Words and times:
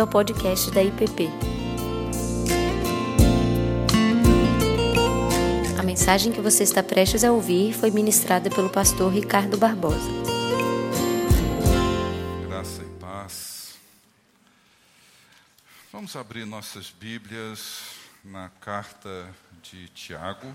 bem-vindo 0.00 0.02
ao 0.02 0.06
podcast 0.06 0.70
da 0.70 0.82
IPP. 0.82 1.28
A 5.78 5.82
mensagem 5.82 6.32
que 6.32 6.40
você 6.40 6.62
está 6.62 6.82
prestes 6.82 7.22
a 7.24 7.32
ouvir 7.32 7.74
foi 7.74 7.90
ministrada 7.90 8.48
pelo 8.48 8.70
pastor 8.70 9.12
Ricardo 9.12 9.58
Barbosa. 9.58 9.98
Graça 12.48 12.82
e 12.82 13.00
paz. 13.00 13.74
Vamos 15.92 16.16
abrir 16.16 16.46
nossas 16.46 16.90
Bíblias 16.90 17.82
na 18.24 18.48
carta 18.60 19.28
de 19.62 19.88
Tiago. 19.88 20.54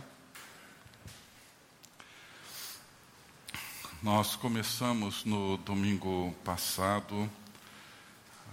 Nós 4.02 4.36
começamos 4.36 5.24
no 5.26 5.58
domingo 5.58 6.34
passado 6.44 7.30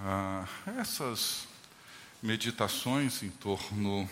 ah, 0.00 0.44
essas 0.78 1.46
meditações 2.22 3.22
em 3.22 3.30
torno 3.30 4.08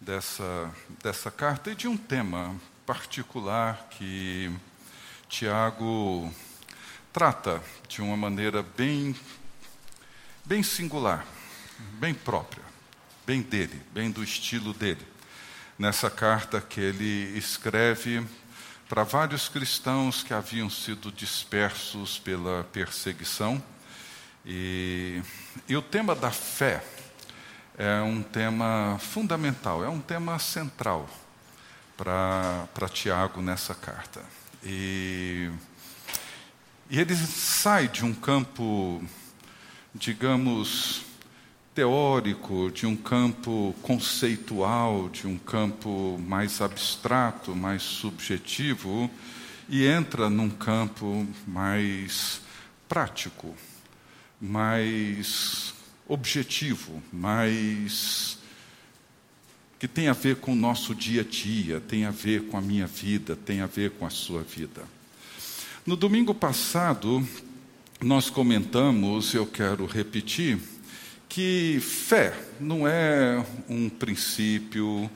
dessa, 0.00 0.72
dessa 1.02 1.30
carta 1.30 1.70
e 1.70 1.74
de 1.74 1.88
um 1.88 1.96
tema 1.96 2.54
particular 2.86 3.88
que 3.90 4.50
Tiago 5.28 6.32
trata 7.12 7.62
de 7.88 8.00
uma 8.00 8.16
maneira 8.16 8.62
bem, 8.62 9.14
bem 10.44 10.62
singular, 10.62 11.26
bem 11.94 12.14
própria, 12.14 12.64
bem 13.26 13.42
dele, 13.42 13.82
bem 13.92 14.10
do 14.10 14.22
estilo 14.22 14.72
dele. 14.72 15.06
Nessa 15.78 16.10
carta 16.10 16.60
que 16.60 16.80
ele 16.80 17.36
escreve 17.36 18.26
para 18.88 19.04
vários 19.04 19.48
cristãos 19.48 20.22
que 20.22 20.32
haviam 20.32 20.70
sido 20.70 21.12
dispersos 21.12 22.18
pela 22.18 22.64
perseguição 22.64 23.62
e, 24.50 25.22
e 25.68 25.76
o 25.76 25.82
tema 25.82 26.14
da 26.14 26.30
fé 26.30 26.82
é 27.76 28.00
um 28.00 28.22
tema 28.22 28.96
fundamental, 28.98 29.84
é 29.84 29.88
um 29.90 30.00
tema 30.00 30.38
central 30.38 31.06
para 31.94 32.88
Tiago 32.90 33.42
nessa 33.42 33.74
carta. 33.74 34.22
E, 34.64 35.50
e 36.88 36.98
ele 36.98 37.14
sai 37.14 37.88
de 37.88 38.06
um 38.06 38.14
campo, 38.14 39.04
digamos, 39.94 41.02
teórico, 41.74 42.70
de 42.70 42.86
um 42.86 42.96
campo 42.96 43.74
conceitual, 43.82 45.10
de 45.10 45.26
um 45.26 45.36
campo 45.36 46.18
mais 46.26 46.62
abstrato, 46.62 47.54
mais 47.54 47.82
subjetivo, 47.82 49.10
e 49.68 49.86
entra 49.86 50.30
num 50.30 50.48
campo 50.48 51.26
mais 51.46 52.40
prático, 52.88 53.54
mais 54.40 55.74
objetivo, 56.06 57.02
mais 57.12 58.38
que 59.78 59.86
tem 59.86 60.08
a 60.08 60.12
ver 60.12 60.36
com 60.36 60.52
o 60.52 60.56
nosso 60.56 60.94
dia 60.94 61.20
a 61.20 61.24
dia, 61.24 61.80
tem 61.80 62.04
a 62.04 62.10
ver 62.10 62.44
com 62.48 62.56
a 62.56 62.60
minha 62.60 62.86
vida, 62.86 63.36
tem 63.36 63.60
a 63.60 63.66
ver 63.66 63.92
com 63.92 64.04
a 64.04 64.10
sua 64.10 64.42
vida. 64.42 64.82
No 65.86 65.96
domingo 65.96 66.34
passado, 66.34 67.26
nós 68.00 68.28
comentamos, 68.28 69.34
eu 69.34 69.46
quero 69.46 69.86
repetir, 69.86 70.58
que 71.28 71.78
fé 71.80 72.34
não 72.58 72.88
é 72.88 73.44
um 73.68 73.88
princípio, 73.88 75.10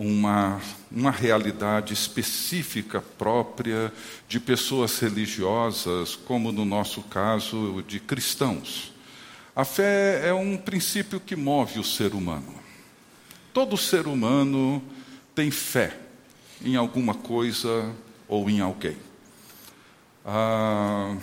uma, 0.00 0.58
uma 0.90 1.10
realidade 1.10 1.92
específica 1.92 3.02
própria 3.02 3.92
de 4.26 4.40
pessoas 4.40 4.98
religiosas, 4.98 6.16
como 6.16 6.50
no 6.50 6.64
nosso 6.64 7.02
caso 7.02 7.84
de 7.86 8.00
cristãos. 8.00 8.94
A 9.54 9.62
fé 9.62 10.26
é 10.26 10.32
um 10.32 10.56
princípio 10.56 11.20
que 11.20 11.36
move 11.36 11.78
o 11.78 11.84
ser 11.84 12.14
humano. 12.14 12.54
Todo 13.52 13.76
ser 13.76 14.06
humano 14.06 14.82
tem 15.34 15.50
fé 15.50 15.94
em 16.64 16.76
alguma 16.76 17.12
coisa 17.12 17.94
ou 18.26 18.48
em 18.48 18.60
alguém. 18.60 18.96
Ah, 20.24 21.14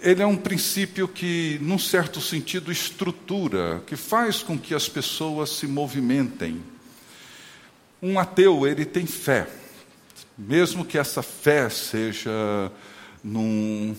ele 0.00 0.20
é 0.20 0.26
um 0.26 0.36
princípio 0.36 1.08
que, 1.08 1.58
num 1.62 1.78
certo 1.78 2.20
sentido, 2.20 2.70
estrutura, 2.70 3.82
que 3.86 3.96
faz 3.96 4.42
com 4.42 4.58
que 4.58 4.74
as 4.74 4.86
pessoas 4.86 5.48
se 5.48 5.66
movimentem 5.66 6.71
um 8.02 8.18
ateu, 8.18 8.66
ele 8.66 8.84
tem 8.84 9.06
fé, 9.06 9.46
mesmo 10.36 10.84
que 10.84 10.98
essa 10.98 11.22
fé 11.22 11.70
seja 11.70 12.32
num, 13.22 13.94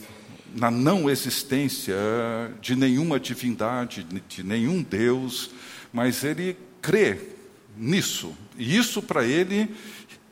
na 0.54 0.70
não 0.70 1.10
existência 1.10 1.96
de 2.60 2.76
nenhuma 2.76 3.18
divindade, 3.18 4.06
de 4.28 4.44
nenhum 4.44 4.84
Deus, 4.84 5.52
mas 5.94 6.26
ele 6.26 6.58
crê 6.82 7.18
nisso, 7.78 8.36
e 8.58 8.76
isso 8.76 9.02
para 9.02 9.24
ele 9.24 9.74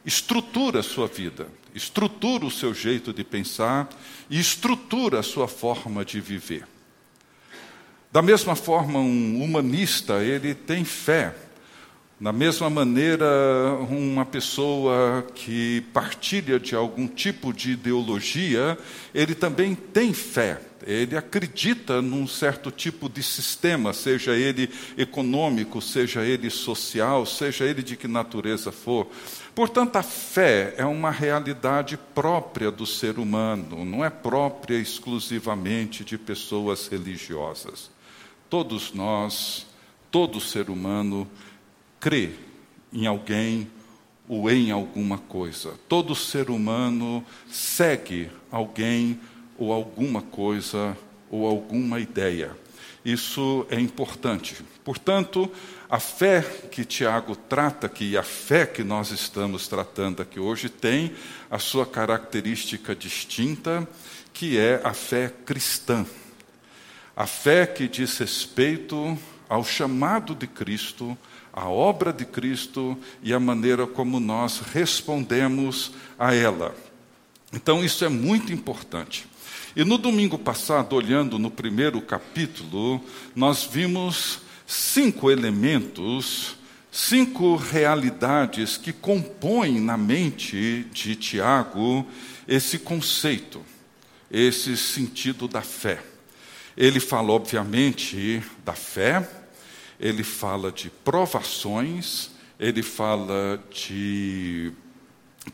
estrutura 0.06 0.82
a 0.82 0.84
sua 0.84 1.08
vida, 1.08 1.48
estrutura 1.74 2.46
o 2.46 2.52
seu 2.52 2.74
jeito 2.74 3.14
de 3.14 3.24
pensar 3.24 3.88
e 4.30 4.38
estrutura 4.38 5.20
a 5.20 5.24
sua 5.24 5.48
forma 5.48 6.04
de 6.04 6.20
viver. 6.20 6.68
Da 8.12 8.22
mesma 8.22 8.58
forma, 8.58 9.00
um 9.00 9.42
humanista, 9.42 10.22
ele 10.22 10.54
tem 10.54 10.84
fé 10.84 11.34
da 12.22 12.32
mesma 12.32 12.70
maneira, 12.70 13.26
uma 13.90 14.24
pessoa 14.24 15.26
que 15.34 15.82
partilha 15.92 16.60
de 16.60 16.76
algum 16.76 17.08
tipo 17.08 17.52
de 17.52 17.72
ideologia, 17.72 18.78
ele 19.12 19.34
também 19.34 19.74
tem 19.74 20.14
fé, 20.14 20.62
ele 20.86 21.18
acredita 21.18 22.00
num 22.00 22.28
certo 22.28 22.70
tipo 22.70 23.10
de 23.10 23.24
sistema, 23.24 23.92
seja 23.92 24.34
ele 24.34 24.70
econômico, 24.96 25.82
seja 25.82 26.24
ele 26.24 26.52
social, 26.52 27.26
seja 27.26 27.66
ele 27.66 27.82
de 27.82 27.98
que 27.98 28.08
natureza 28.08 28.72
for. 28.72 29.08
Portanto, 29.56 29.96
a 29.96 30.04
fé 30.04 30.76
é 30.78 30.86
uma 30.86 31.10
realidade 31.10 31.98
própria 32.14 32.70
do 32.70 32.86
ser 32.86 33.18
humano, 33.18 33.84
não 33.84 34.06
é 34.06 34.12
própria 34.12 34.78
exclusivamente 34.78 36.04
de 36.04 36.20
pessoas 36.20 36.88
religiosas. 36.88 37.90
Todos 38.48 38.94
nós, 38.94 39.66
todo 40.12 40.40
ser 40.40 40.70
humano, 40.70 41.28
crê 42.02 42.32
em 42.92 43.06
alguém 43.06 43.70
ou 44.28 44.50
em 44.50 44.72
alguma 44.72 45.20
coisa. 45.20 45.76
Todo 45.88 46.16
ser 46.16 46.50
humano 46.50 47.24
segue 47.50 48.30
alguém 48.52 49.20
ou 49.58 49.72
alguma 49.72 50.22
coisa 50.22 50.98
ou 51.30 51.46
alguma 51.46 52.00
ideia. 52.00 52.58
Isso 53.06 53.66
é 53.70 53.80
importante. 53.80 54.58
Portanto, 54.84 55.50
a 55.90 56.00
fé 56.00 56.42
que 56.72 56.86
Tiago 56.86 57.36
trata 57.36 57.88
aqui, 57.88 58.18
a 58.18 58.24
fé 58.24 58.66
que 58.66 58.84
nós 58.84 59.12
estamos 59.12 59.68
tratando 59.68 60.22
aqui 60.22 60.40
hoje, 60.40 60.70
tem 60.70 61.14
a 61.50 61.60
sua 61.60 61.86
característica 61.86 62.96
distinta, 62.96 63.88
que 64.34 64.58
é 64.58 64.82
a 64.84 64.94
fé 64.94 65.32
cristã. 65.46 66.06
A 67.16 67.28
fé 67.28 67.66
que 67.66 67.88
diz 67.88 68.18
respeito 68.18 69.18
ao 69.50 69.64
chamado 69.64 70.34
de 70.34 70.48
Cristo 70.48 71.18
a 71.54 71.68
obra 71.68 72.14
de 72.14 72.26
Cristo 72.26 72.98
e 73.22 73.34
a 73.34 73.40
maneira 73.40 73.86
como 73.86 74.20
nós 74.20 74.60
respondemos 74.60 75.92
a 76.18 76.34
ela. 76.34 76.76
Então, 77.54 77.84
isso 77.84 78.06
é 78.06 78.10
muito 78.10 78.54
importante. 78.54 79.28
E 79.76 79.84
no 79.84 79.98
domingo 79.98 80.38
passado, 80.38 80.96
olhando 80.96 81.40
no 81.40 81.52
primeiro 81.52 82.02
capítulo, 82.02 83.02
nós 83.36 83.64
vimos 83.64 84.40
cinco 84.66 85.30
elementos, 85.30 86.56
cinco 86.92 87.56
realidades 87.56 88.78
que 88.78 88.94
compõem 88.94 89.80
na 89.80 89.98
mente 89.98 90.86
de 90.92 91.16
Tiago 91.16 92.06
esse 92.48 92.80
conceito, 92.80 93.62
esse 94.30 94.76
sentido 94.76 95.48
da 95.48 95.62
fé. 95.62 96.02
Ele 96.76 97.00
fala, 97.00 97.32
obviamente, 97.32 98.42
da 98.66 98.74
fé, 98.74 99.28
ele 100.02 100.24
fala 100.24 100.72
de 100.72 100.90
provações, 100.90 102.32
ele 102.60 102.82
fala 102.82 103.64
de 103.70 104.74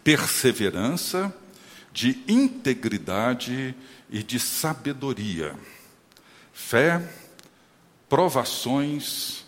perseverança, 0.05 1.35
de 1.91 2.23
integridade 2.29 3.75
e 4.09 4.23
de 4.23 4.39
sabedoria. 4.39 5.53
Fé, 6.53 7.05
provações, 8.07 9.43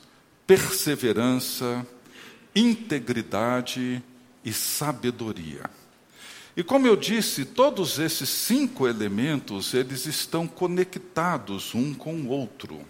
perseverança, 0.46 1.88
integridade 2.54 4.04
e 4.44 4.52
sabedoria. 4.52 5.64
E 6.58 6.64
como 6.64 6.86
eu 6.86 6.98
disse, 6.98 7.46
todos 7.46 8.00
esses 8.00 8.28
cinco 8.28 8.86
elementos, 8.86 9.74
eles 9.74 10.06
estão 10.06 10.46
conectados 10.46 11.74
um 11.74 11.94
com 11.94 12.16
o 12.16 12.28
outro. 12.28 12.86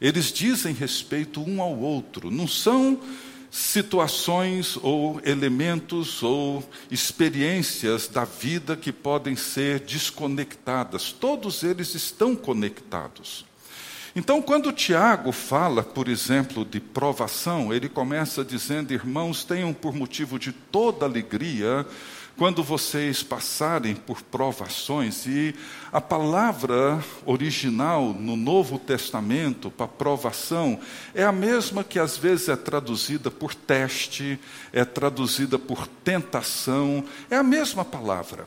Eles 0.00 0.32
dizem 0.32 0.72
respeito 0.72 1.42
um 1.42 1.60
ao 1.60 1.78
outro, 1.78 2.30
não 2.30 2.48
são 2.48 2.98
situações 3.50 4.78
ou 4.80 5.20
elementos 5.24 6.22
ou 6.22 6.64
experiências 6.90 8.06
da 8.06 8.24
vida 8.24 8.76
que 8.76 8.92
podem 8.92 9.34
ser 9.34 9.80
desconectadas. 9.80 11.12
Todos 11.12 11.62
eles 11.62 11.94
estão 11.94 12.36
conectados. 12.36 13.44
Então, 14.14 14.42
quando 14.42 14.72
Tiago 14.72 15.30
fala, 15.30 15.82
por 15.82 16.08
exemplo, 16.08 16.64
de 16.64 16.80
provação, 16.80 17.72
ele 17.72 17.88
começa 17.88 18.44
dizendo: 18.44 18.92
Irmãos, 18.92 19.44
tenham 19.44 19.72
por 19.72 19.94
motivo 19.94 20.38
de 20.38 20.52
toda 20.52 21.06
alegria 21.06 21.86
quando 22.40 22.62
vocês 22.62 23.22
passarem 23.22 23.94
por 23.94 24.22
provações, 24.22 25.26
e 25.26 25.54
a 25.92 26.00
palavra 26.00 26.98
original 27.26 28.14
no 28.14 28.34
Novo 28.34 28.78
Testamento 28.78 29.70
para 29.70 29.86
provação 29.86 30.80
é 31.14 31.22
a 31.22 31.32
mesma 31.32 31.84
que 31.84 31.98
às 31.98 32.16
vezes 32.16 32.48
é 32.48 32.56
traduzida 32.56 33.30
por 33.30 33.54
teste, 33.54 34.40
é 34.72 34.86
traduzida 34.86 35.58
por 35.58 35.86
tentação, 35.86 37.04
é 37.30 37.36
a 37.36 37.42
mesma 37.42 37.84
palavra. 37.84 38.46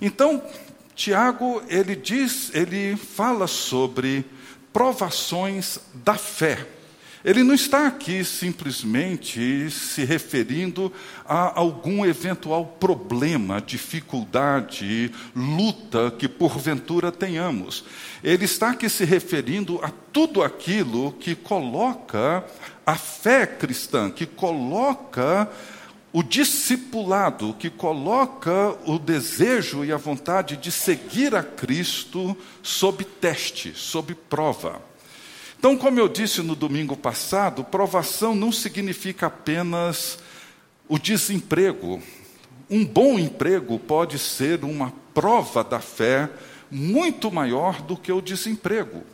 Então, 0.00 0.40
Tiago, 0.94 1.60
ele 1.68 1.96
diz, 1.96 2.54
ele 2.54 2.94
fala 2.94 3.48
sobre 3.48 4.24
provações 4.72 5.80
da 5.92 6.14
fé. 6.14 6.68
Ele 7.24 7.42
não 7.42 7.54
está 7.54 7.86
aqui 7.86 8.22
simplesmente 8.22 9.70
se 9.70 10.04
referindo 10.04 10.92
a 11.24 11.58
algum 11.58 12.04
eventual 12.04 12.66
problema, 12.78 13.62
dificuldade, 13.62 15.10
luta 15.34 16.10
que 16.10 16.28
porventura 16.28 17.10
tenhamos. 17.10 17.82
Ele 18.22 18.44
está 18.44 18.72
aqui 18.72 18.90
se 18.90 19.06
referindo 19.06 19.80
a 19.82 19.90
tudo 20.12 20.42
aquilo 20.42 21.12
que 21.12 21.34
coloca 21.34 22.44
a 22.84 22.94
fé 22.94 23.46
cristã, 23.46 24.10
que 24.10 24.26
coloca 24.26 25.50
o 26.12 26.22
discipulado, 26.22 27.56
que 27.58 27.70
coloca 27.70 28.76
o 28.84 28.98
desejo 28.98 29.82
e 29.82 29.90
a 29.90 29.96
vontade 29.96 30.58
de 30.58 30.70
seguir 30.70 31.34
a 31.34 31.42
Cristo 31.42 32.36
sob 32.62 33.02
teste, 33.02 33.72
sob 33.74 34.14
prova. 34.14 34.93
Então, 35.64 35.78
como 35.78 35.98
eu 35.98 36.10
disse 36.10 36.42
no 36.42 36.54
domingo 36.54 36.94
passado, 36.94 37.64
provação 37.64 38.34
não 38.34 38.52
significa 38.52 39.28
apenas 39.28 40.18
o 40.86 40.98
desemprego. 40.98 42.02
Um 42.68 42.84
bom 42.84 43.18
emprego 43.18 43.78
pode 43.78 44.18
ser 44.18 44.62
uma 44.62 44.92
prova 45.14 45.64
da 45.64 45.80
fé 45.80 46.28
muito 46.70 47.32
maior 47.32 47.80
do 47.80 47.96
que 47.96 48.12
o 48.12 48.20
desemprego. 48.20 49.04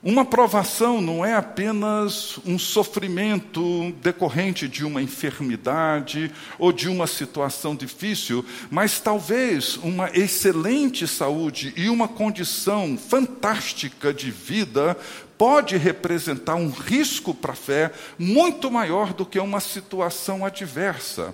Uma 0.00 0.24
provação 0.24 1.00
não 1.00 1.24
é 1.24 1.34
apenas 1.34 2.38
um 2.46 2.56
sofrimento 2.56 3.92
decorrente 4.00 4.68
de 4.68 4.84
uma 4.84 5.02
enfermidade 5.02 6.30
ou 6.56 6.70
de 6.70 6.88
uma 6.88 7.08
situação 7.08 7.74
difícil, 7.74 8.44
mas 8.70 9.00
talvez 9.00 9.76
uma 9.78 10.08
excelente 10.16 11.04
saúde 11.08 11.72
e 11.76 11.88
uma 11.88 12.06
condição 12.06 12.96
fantástica 12.96 14.14
de 14.14 14.30
vida 14.30 14.96
pode 15.38 15.76
representar 15.76 16.56
um 16.56 16.68
risco 16.68 17.32
para 17.32 17.52
a 17.52 17.56
fé 17.56 17.92
muito 18.18 18.70
maior 18.70 19.14
do 19.14 19.24
que 19.24 19.38
uma 19.38 19.60
situação 19.60 20.44
adversa. 20.44 21.32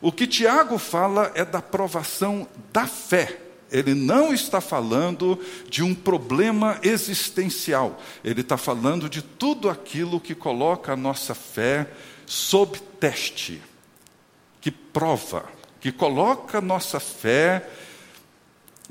O 0.00 0.10
que 0.10 0.26
Tiago 0.26 0.78
fala 0.78 1.30
é 1.34 1.44
da 1.44 1.60
provação 1.60 2.48
da 2.72 2.86
fé. 2.86 3.38
Ele 3.70 3.94
não 3.94 4.34
está 4.34 4.60
falando 4.60 5.38
de 5.68 5.82
um 5.82 5.94
problema 5.94 6.78
existencial, 6.82 8.00
ele 8.22 8.42
está 8.42 8.56
falando 8.56 9.08
de 9.08 9.22
tudo 9.22 9.70
aquilo 9.70 10.20
que 10.20 10.34
coloca 10.34 10.92
a 10.92 10.96
nossa 10.96 11.34
fé 11.34 11.86
sob 12.26 12.78
teste, 13.00 13.62
que 14.60 14.70
prova, 14.70 15.44
que 15.80 15.90
coloca 15.90 16.58
a 16.58 16.60
nossa 16.60 17.00
fé 17.00 17.66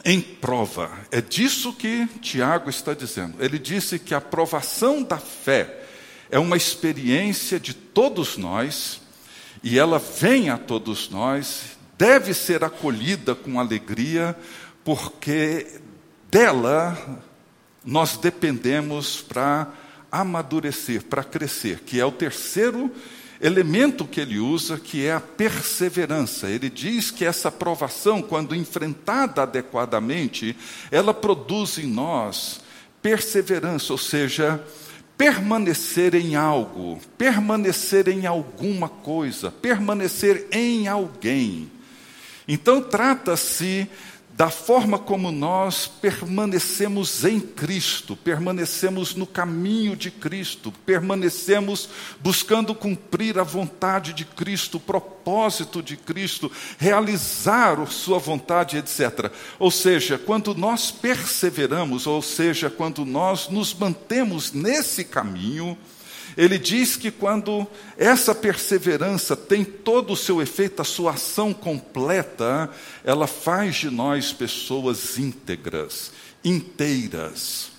em 0.04 0.22
prova. 0.22 0.92
É 1.12 1.22
disso 1.22 1.74
que 1.74 2.08
Tiago 2.22 2.70
está 2.70 2.94
dizendo. 2.94 3.44
Ele 3.44 3.60
disse 3.60 4.00
que 4.00 4.14
a 4.14 4.22
provação 4.22 5.04
da 5.04 5.18
fé 5.18 5.84
é 6.30 6.40
uma 6.40 6.58
experiência 6.58 7.60
de 7.60 7.74
todos 7.74 8.38
nós, 8.38 9.02
e 9.64 9.78
ela 9.78 10.00
vem 10.00 10.50
a 10.50 10.58
todos 10.58 11.10
nós, 11.10 11.78
deve 11.98 12.34
ser 12.34 12.64
acolhida 12.64 13.36
com 13.36 13.60
alegria, 13.60 14.36
porque 14.84 15.68
dela 16.32 17.22
nós 17.84 18.18
dependemos 18.18 19.22
para 19.22 19.68
amadurecer, 20.12 21.04
para 21.04 21.24
crescer, 21.24 21.82
que 21.82 22.00
é 22.00 22.06
o 22.06 22.12
terceiro 22.12 22.92
elemento 23.42 24.06
que 24.06 24.22
ele 24.22 24.40
usa, 24.40 24.78
que 24.78 25.06
é 25.06 25.14
a 25.14 25.20
perseverança. 25.20 26.48
Ele 26.48 26.70
diz 26.70 27.10
que 27.10 27.26
essa 27.26 27.52
provação, 27.52 28.22
quando 28.22 28.56
enfrentada 28.56 29.42
adequadamente, 29.42 30.56
ela 30.92 31.14
produz 31.14 31.78
em 31.78 31.88
nós 31.88 32.62
perseverança, 33.02 33.92
ou 33.92 33.98
seja, 33.98 34.64
permanecer 35.18 36.14
em 36.14 36.36
algo, 36.36 37.00
permanecer 37.18 38.08
em 38.08 38.28
alguma 38.28 38.88
coisa, 38.88 39.52
permanecer 39.52 40.48
em 40.52 40.88
alguém. 40.88 41.72
Então, 42.48 42.82
trata-se 42.82 43.90
da 44.42 44.50
forma 44.50 44.98
como 44.98 45.32
nós 45.32 45.86
permanecemos 45.86 47.24
em 47.24 47.40
Cristo, 47.40 48.16
permanecemos 48.16 49.14
no 49.14 49.28
caminho 49.28 49.96
de 49.96 50.10
Cristo, 50.10 50.74
permanecemos 50.84 51.88
buscando 52.20 52.74
cumprir 52.74 53.38
a 53.38 53.44
vontade 53.44 54.14
de 54.14 54.26
Cristo, 54.26 54.78
o 54.78 54.80
propósito 54.80 55.80
de 55.84 55.96
Cristo, 55.96 56.52
realizar 56.80 57.80
a 57.80 57.86
Sua 57.86 58.18
vontade, 58.18 58.78
etc. 58.78 59.32
Ou 59.60 59.70
seja, 59.70 60.18
quando 60.18 60.56
nós 60.56 60.90
perseveramos, 60.90 62.08
ou 62.08 62.20
seja, 62.24 62.68
quando 62.68 63.06
nós 63.06 63.48
nos 63.48 63.76
mantemos 63.76 64.54
nesse 64.54 65.04
caminho, 65.04 65.78
ele 66.38 66.57
diz 66.57 66.95
que 66.95 67.12
quando 67.12 67.68
essa 67.98 68.33
perseverança 68.33 69.36
tem 69.36 69.63
todo 69.63 70.13
o 70.13 70.18
seu 70.18 70.42
efeito, 70.42 70.81
a 70.81 70.86
sua 70.86 71.12
ação 71.12 71.54
completa, 71.54 72.69
ela 73.04 73.28
faz 73.28 73.75
de 73.75 73.89
nós 73.89 74.31
pessoas 74.31 75.18
íntegras, 75.18 76.12
inteiras. 76.44 77.72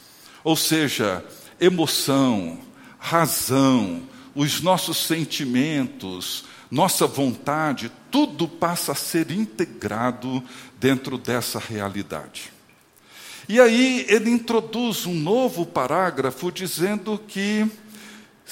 Ou 0.45 0.57
seja, 0.57 1.25
emoção, 1.61 2.59
razão, 2.99 4.03
os 4.35 4.61
nossos 4.61 4.99
sentimentos, 5.07 6.45
nossa 6.71 7.07
vontade, 7.07 7.93
tudo 8.11 8.49
passa 8.49 8.93
a 8.93 8.95
ser 8.95 9.31
integrado 9.31 10.43
dentro 10.79 11.19
dessa 11.19 11.59
realidade. 11.59 12.53
E 13.49 13.61
aí 13.61 14.07
ele 14.09 14.31
introduz 14.31 15.05
um 15.05 15.15
novo 15.15 15.67
parágrafo 15.67 16.51
dizendo 16.51 17.21
que 17.27 17.69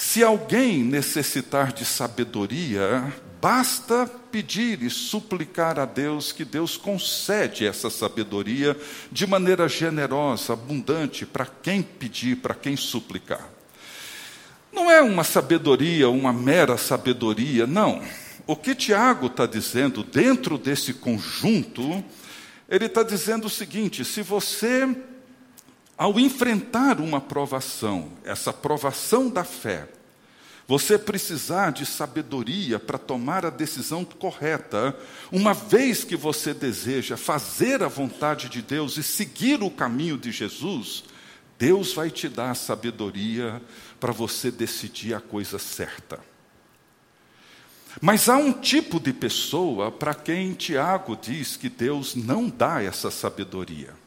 se 0.00 0.24
alguém 0.24 0.82
necessitar 0.82 1.74
de 1.74 1.84
sabedoria, 1.84 3.12
basta 3.38 4.06
pedir 4.32 4.82
e 4.82 4.88
suplicar 4.88 5.78
a 5.78 5.84
Deus 5.84 6.32
que 6.32 6.42
Deus 6.42 6.74
concede 6.78 7.66
essa 7.66 7.90
sabedoria 7.90 8.74
de 9.12 9.26
maneira 9.26 9.68
generosa, 9.68 10.54
abundante, 10.54 11.26
para 11.26 11.44
quem 11.44 11.82
pedir, 11.82 12.36
para 12.36 12.54
quem 12.54 12.78
suplicar. 12.78 13.46
Não 14.72 14.90
é 14.90 15.02
uma 15.02 15.22
sabedoria, 15.22 16.08
uma 16.08 16.32
mera 16.32 16.78
sabedoria, 16.78 17.66
não. 17.66 18.02
O 18.46 18.56
que 18.56 18.74
Tiago 18.74 19.26
está 19.26 19.44
dizendo 19.44 20.02
dentro 20.02 20.56
desse 20.56 20.94
conjunto, 20.94 22.02
ele 22.70 22.86
está 22.86 23.02
dizendo 23.02 23.48
o 23.48 23.50
seguinte: 23.50 24.02
se 24.02 24.22
você 24.22 24.96
ao 26.00 26.18
enfrentar 26.18 26.98
uma 26.98 27.20
provação, 27.20 28.12
essa 28.24 28.54
provação 28.54 29.28
da 29.28 29.44
fé, 29.44 29.86
você 30.66 30.98
precisar 30.98 31.72
de 31.72 31.84
sabedoria 31.84 32.78
para 32.78 32.96
tomar 32.96 33.44
a 33.44 33.50
decisão 33.50 34.02
correta, 34.02 34.96
uma 35.30 35.52
vez 35.52 36.02
que 36.02 36.16
você 36.16 36.54
deseja 36.54 37.18
fazer 37.18 37.82
a 37.82 37.88
vontade 37.88 38.48
de 38.48 38.62
Deus 38.62 38.96
e 38.96 39.02
seguir 39.02 39.62
o 39.62 39.70
caminho 39.70 40.16
de 40.16 40.32
Jesus, 40.32 41.04
Deus 41.58 41.92
vai 41.92 42.10
te 42.10 42.30
dar 42.30 42.52
a 42.52 42.54
sabedoria 42.54 43.60
para 44.00 44.10
você 44.10 44.50
decidir 44.50 45.12
a 45.12 45.20
coisa 45.20 45.58
certa. 45.58 46.18
Mas 48.00 48.26
há 48.26 48.38
um 48.38 48.54
tipo 48.54 48.98
de 48.98 49.12
pessoa 49.12 49.92
para 49.92 50.14
quem 50.14 50.54
Tiago 50.54 51.14
diz 51.14 51.58
que 51.58 51.68
Deus 51.68 52.14
não 52.14 52.48
dá 52.48 52.82
essa 52.82 53.10
sabedoria. 53.10 53.99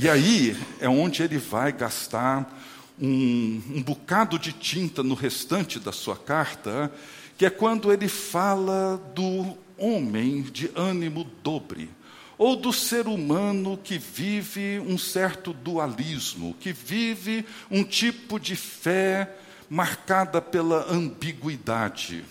E 0.00 0.08
aí 0.08 0.56
é 0.78 0.88
onde 0.88 1.24
ele 1.24 1.38
vai 1.38 1.72
gastar 1.72 2.56
um, 3.00 3.60
um 3.68 3.82
bocado 3.82 4.38
de 4.38 4.52
tinta 4.52 5.02
no 5.02 5.16
restante 5.16 5.80
da 5.80 5.90
sua 5.90 6.16
carta, 6.16 6.92
que 7.36 7.44
é 7.44 7.50
quando 7.50 7.92
ele 7.92 8.06
fala 8.06 8.96
do 9.12 9.58
homem 9.76 10.42
de 10.42 10.70
ânimo 10.76 11.24
dobre, 11.42 11.90
ou 12.38 12.54
do 12.54 12.72
ser 12.72 13.08
humano 13.08 13.76
que 13.76 13.98
vive 13.98 14.78
um 14.78 14.96
certo 14.96 15.52
dualismo, 15.52 16.54
que 16.60 16.72
vive 16.72 17.44
um 17.68 17.82
tipo 17.82 18.38
de 18.38 18.54
fé 18.54 19.28
marcada 19.68 20.40
pela 20.40 20.88
ambiguidade. 20.88 22.24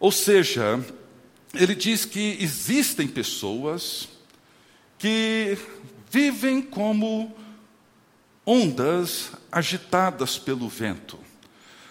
Ou 0.00 0.10
seja, 0.10 0.82
ele 1.52 1.74
diz 1.74 2.06
que 2.06 2.38
existem 2.40 3.06
pessoas 3.06 4.08
que 4.98 5.56
vivem 6.10 6.62
como 6.62 7.36
ondas 8.44 9.32
agitadas 9.52 10.38
pelo 10.38 10.68
vento. 10.68 11.18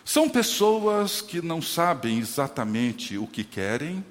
São 0.04 0.30
pessoas 0.30 1.22
que 1.22 1.42
não 1.42 1.62
sabem 1.62 2.20
exatamente 2.20 3.18
o 3.18 3.28
que 3.28 3.44
querem, 3.44 4.04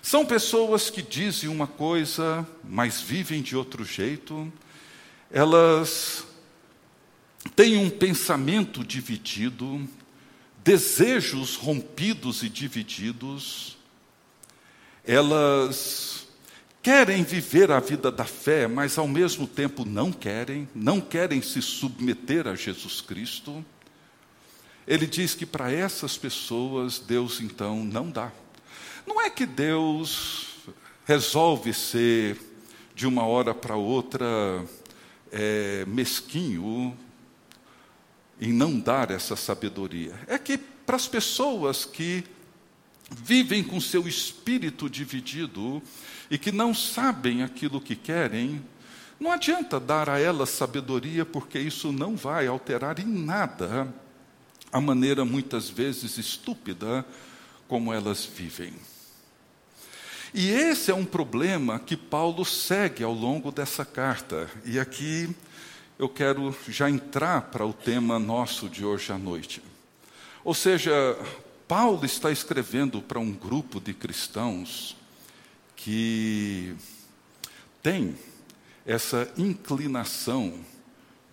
são 0.00 0.26
pessoas 0.26 0.90
que 0.90 1.02
dizem 1.02 1.48
uma 1.48 1.66
coisa, 1.66 2.46
mas 2.64 3.00
vivem 3.00 3.40
de 3.40 3.56
outro 3.56 3.84
jeito, 3.84 4.52
elas 5.30 6.24
têm 7.54 7.76
um 7.76 7.90
pensamento 7.90 8.84
dividido, 8.84 9.88
desejos 10.64 11.54
rompidos 11.56 12.42
e 12.42 12.48
divididos, 12.48 13.76
elas 15.04 16.26
querem 16.82 17.22
viver 17.22 17.70
a 17.70 17.78
vida 17.78 18.10
da 18.10 18.24
fé, 18.24 18.66
mas 18.66 18.98
ao 18.98 19.06
mesmo 19.06 19.46
tempo 19.46 19.84
não 19.84 20.12
querem, 20.12 20.68
não 20.74 21.00
querem 21.00 21.40
se 21.40 21.62
submeter 21.62 22.48
a 22.48 22.56
Jesus 22.56 23.00
Cristo. 23.00 23.64
Ele 24.86 25.06
diz 25.06 25.34
que 25.34 25.46
para 25.46 25.70
essas 25.70 26.18
pessoas 26.18 26.98
Deus 26.98 27.40
então 27.40 27.84
não 27.84 28.10
dá. 28.10 28.32
Não 29.06 29.20
é 29.20 29.30
que 29.30 29.46
Deus 29.46 30.48
resolve 31.04 31.72
ser 31.72 32.38
de 32.94 33.06
uma 33.06 33.24
hora 33.24 33.54
para 33.54 33.76
outra 33.76 34.26
é, 35.30 35.84
mesquinho 35.86 36.96
em 38.40 38.52
não 38.52 38.78
dar 38.78 39.12
essa 39.12 39.36
sabedoria. 39.36 40.18
É 40.26 40.36
que 40.36 40.58
para 40.58 40.96
as 40.96 41.06
pessoas 41.06 41.84
que 41.84 42.24
vivem 43.10 43.62
com 43.62 43.80
seu 43.80 44.08
espírito 44.08 44.90
dividido 44.90 45.80
e 46.32 46.38
que 46.38 46.50
não 46.50 46.72
sabem 46.72 47.42
aquilo 47.42 47.78
que 47.78 47.94
querem, 47.94 48.64
não 49.20 49.30
adianta 49.30 49.78
dar 49.78 50.08
a 50.08 50.18
elas 50.18 50.48
sabedoria, 50.48 51.26
porque 51.26 51.58
isso 51.58 51.92
não 51.92 52.16
vai 52.16 52.46
alterar 52.46 52.98
em 52.98 53.04
nada 53.04 53.92
a 54.72 54.80
maneira 54.80 55.26
muitas 55.26 55.68
vezes 55.68 56.16
estúpida 56.16 57.04
como 57.68 57.92
elas 57.92 58.24
vivem. 58.24 58.72
E 60.32 60.48
esse 60.48 60.90
é 60.90 60.94
um 60.94 61.04
problema 61.04 61.78
que 61.78 61.98
Paulo 61.98 62.46
segue 62.46 63.04
ao 63.04 63.12
longo 63.12 63.52
dessa 63.52 63.84
carta. 63.84 64.50
E 64.64 64.80
aqui 64.80 65.28
eu 65.98 66.08
quero 66.08 66.56
já 66.66 66.88
entrar 66.88 67.42
para 67.42 67.66
o 67.66 67.74
tema 67.74 68.18
nosso 68.18 68.70
de 68.70 68.86
hoje 68.86 69.12
à 69.12 69.18
noite. 69.18 69.62
Ou 70.42 70.54
seja, 70.54 71.14
Paulo 71.68 72.06
está 72.06 72.30
escrevendo 72.30 73.02
para 73.02 73.20
um 73.20 73.32
grupo 73.32 73.78
de 73.78 73.92
cristãos 73.92 74.96
que 75.82 76.76
tem 77.82 78.16
essa 78.86 79.28
inclinação 79.36 80.54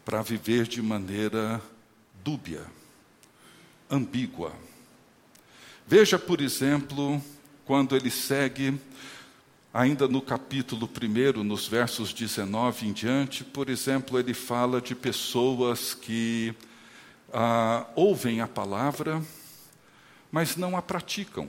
para 0.03 0.23
viver 0.23 0.65
de 0.65 0.81
maneira 0.81 1.61
dúbia, 2.23 2.65
ambígua. 3.87 4.51
Veja, 5.85 6.17
por 6.17 6.41
exemplo, 6.41 7.21
quando 7.63 7.95
ele 7.95 8.09
segue, 8.09 8.75
ainda 9.71 10.07
no 10.07 10.19
capítulo 10.19 10.89
1, 10.89 11.43
nos 11.43 11.67
versos 11.67 12.11
19 12.11 12.87
em 12.87 12.93
diante, 12.93 13.43
por 13.43 13.69
exemplo, 13.69 14.17
ele 14.17 14.33
fala 14.33 14.81
de 14.81 14.95
pessoas 14.95 15.93
que 15.93 16.55
ah, 17.31 17.85
ouvem 17.95 18.41
a 18.41 18.47
palavra, 18.47 19.21
mas 20.31 20.55
não 20.55 20.75
a 20.75 20.81
praticam. 20.81 21.47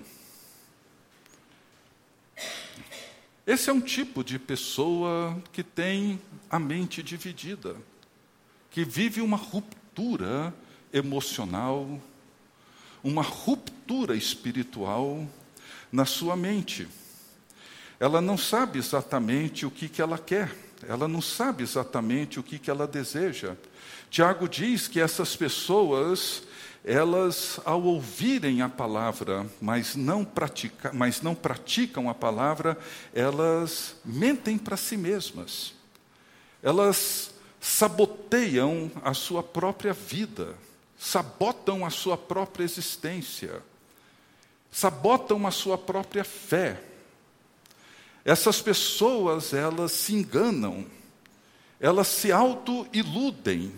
Esse 3.46 3.70
é 3.70 3.72
um 3.72 3.80
tipo 3.80 4.22
de 4.22 4.38
pessoa 4.38 5.36
que 5.52 5.62
tem 5.62 6.20
a 6.48 6.58
mente 6.58 7.02
dividida, 7.02 7.74
que 8.70 8.84
vive 8.84 9.20
uma 9.20 9.36
ruptura 9.36 10.54
emocional, 10.92 12.00
uma 13.02 13.22
ruptura 13.22 14.14
espiritual 14.14 15.26
na 15.90 16.04
sua 16.04 16.36
mente. 16.36 16.86
Ela 17.98 18.20
não 18.20 18.36
sabe 18.36 18.78
exatamente 18.78 19.64
o 19.64 19.70
que, 19.70 19.88
que 19.88 20.02
ela 20.02 20.18
quer, 20.18 20.54
ela 20.86 21.08
não 21.08 21.22
sabe 21.22 21.62
exatamente 21.62 22.38
o 22.38 22.42
que, 22.42 22.58
que 22.58 22.70
ela 22.70 22.86
deseja. 22.86 23.56
Tiago 24.10 24.48
diz 24.48 24.86
que 24.86 25.00
essas 25.00 25.34
pessoas 25.34 26.42
elas, 26.84 27.60
ao 27.64 27.82
ouvirem 27.82 28.62
a 28.62 28.68
palavra, 28.68 29.46
mas 29.60 29.94
não, 29.94 30.24
pratica, 30.24 30.90
mas 30.92 31.20
não 31.20 31.34
praticam 31.34 32.08
a 32.08 32.14
palavra, 32.14 32.78
elas 33.14 33.96
mentem 34.04 34.56
para 34.56 34.76
si 34.76 34.96
mesmas. 34.96 35.74
Elas 36.62 37.32
saboteiam 37.60 38.90
a 39.04 39.12
sua 39.12 39.42
própria 39.42 39.92
vida, 39.92 40.54
sabotam 40.98 41.84
a 41.84 41.90
sua 41.90 42.16
própria 42.16 42.64
existência, 42.64 43.62
sabotam 44.70 45.46
a 45.46 45.50
sua 45.50 45.76
própria 45.76 46.24
fé. 46.24 46.80
Essas 48.24 48.62
pessoas, 48.62 49.52
elas 49.52 49.92
se 49.92 50.14
enganam, 50.14 50.86
elas 51.78 52.08
se 52.08 52.32
auto-iludem 52.32 53.72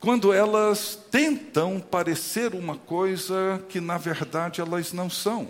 quando 0.00 0.32
elas 0.32 0.98
tentam 1.10 1.80
parecer 1.80 2.54
uma 2.54 2.76
coisa 2.76 3.62
que 3.68 3.80
na 3.80 3.98
verdade 3.98 4.60
elas 4.60 4.92
não 4.92 5.10
são. 5.10 5.48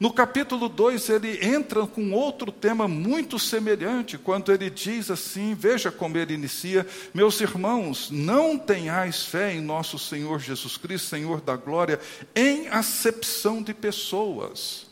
No 0.00 0.10
capítulo 0.10 0.66
2, 0.66 1.10
ele 1.10 1.46
entra 1.46 1.86
com 1.86 2.12
outro 2.12 2.50
tema 2.50 2.88
muito 2.88 3.38
semelhante, 3.38 4.16
quando 4.16 4.50
ele 4.50 4.70
diz 4.70 5.10
assim: 5.10 5.52
veja 5.52 5.92
como 5.92 6.16
ele 6.16 6.32
inicia, 6.32 6.86
meus 7.12 7.38
irmãos, 7.42 8.10
não 8.10 8.56
tenhais 8.56 9.26
fé 9.26 9.52
em 9.52 9.60
nosso 9.60 9.98
Senhor 9.98 10.40
Jesus 10.40 10.78
Cristo, 10.78 11.08
Senhor 11.08 11.42
da 11.42 11.54
glória, 11.54 12.00
em 12.34 12.68
acepção 12.68 13.62
de 13.62 13.74
pessoas. 13.74 14.86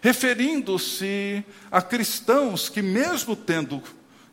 Referindo-se 0.00 1.44
a 1.70 1.82
cristãos 1.82 2.70
que, 2.70 2.80
mesmo 2.80 3.36
tendo 3.36 3.82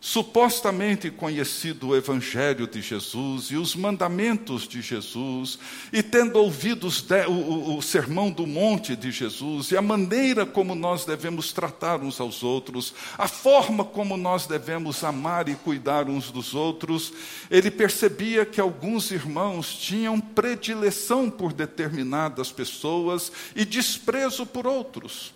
supostamente 0.05 1.09
conhecido 1.09 1.87
o 1.87 1.95
Evangelho 1.95 2.67
de 2.67 2.79
Jesus 2.79 3.45
e 3.45 3.55
os 3.55 3.75
mandamentos 3.75 4.67
de 4.67 4.79
Jesus, 4.79 5.57
e 5.91 6.03
tendo 6.03 6.37
ouvido 6.37 6.87
o, 6.87 7.31
o, 7.31 7.77
o, 7.77 7.81
sermão 7.81 8.29
do 8.29 8.45
monte 8.45 8.95
de 8.95 9.11
Jesus, 9.11 9.71
e 9.71 9.77
a 9.77 9.81
maneira 9.81 10.45
como 10.45 10.75
nós 10.75 11.05
devemos 11.05 11.51
tratar 11.51 12.01
uns 12.01 12.19
aos 12.19 12.43
outros, 12.43 12.93
a 13.17 13.27
forma 13.27 13.83
como 13.83 14.15
nós 14.15 14.45
devemos 14.45 15.03
amar 15.03 15.49
e 15.49 15.55
cuidar 15.55 16.07
uns 16.07 16.29
dos 16.29 16.53
outros, 16.53 17.11
ele 17.49 17.71
percebia 17.71 18.45
que 18.45 18.61
alguns 18.61 19.09
irmãos 19.09 19.73
tinham 19.73 20.21
predileção 20.21 21.31
por 21.31 21.51
determinadas 21.51 22.51
pessoas 22.51 23.31
e 23.55 23.65
desprezo 23.65 24.45
por 24.45 24.67
outros. 24.67 25.34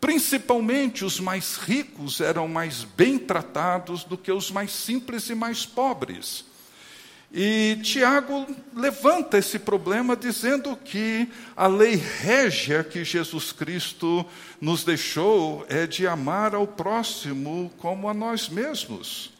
Principalmente 0.00 1.04
os 1.04 1.20
mais 1.20 1.56
ricos 1.56 2.20
eram 2.20 2.48
mais 2.48 2.84
bem 2.84 3.18
tratados 3.18 4.02
do 4.02 4.16
que 4.16 4.32
os 4.32 4.50
mais 4.50 4.72
simples 4.72 5.28
e 5.28 5.34
mais 5.34 5.66
pobres. 5.66 6.44
E 7.32 7.78
Tiago 7.82 8.44
levanta 8.74 9.38
esse 9.38 9.58
problema 9.58 10.16
dizendo 10.16 10.74
que 10.76 11.28
a 11.56 11.68
lei 11.68 11.94
régia 11.94 12.82
que 12.82 13.04
Jesus 13.04 13.52
Cristo 13.52 14.26
nos 14.60 14.82
deixou 14.82 15.64
é 15.68 15.86
de 15.86 16.08
amar 16.08 16.56
ao 16.56 16.66
próximo 16.66 17.70
como 17.78 18.08
a 18.08 18.14
nós 18.14 18.48
mesmos. 18.48 19.30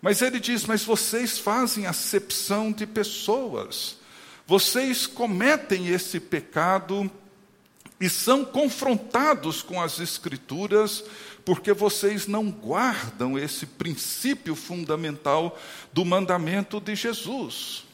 Mas 0.00 0.22
ele 0.22 0.40
diz: 0.40 0.64
Mas 0.64 0.84
vocês 0.84 1.38
fazem 1.38 1.86
acepção 1.86 2.72
de 2.72 2.86
pessoas, 2.86 3.98
vocês 4.46 5.06
cometem 5.06 5.88
esse 5.88 6.18
pecado 6.18 7.10
e 8.00 8.08
são 8.08 8.44
confrontados 8.44 9.62
com 9.62 9.80
as 9.80 9.98
Escrituras, 9.98 11.04
porque 11.44 11.72
vocês 11.72 12.26
não 12.26 12.50
guardam 12.50 13.38
esse 13.38 13.66
princípio 13.66 14.54
fundamental 14.54 15.58
do 15.92 16.04
mandamento 16.04 16.80
de 16.80 16.94
Jesus. 16.94 17.84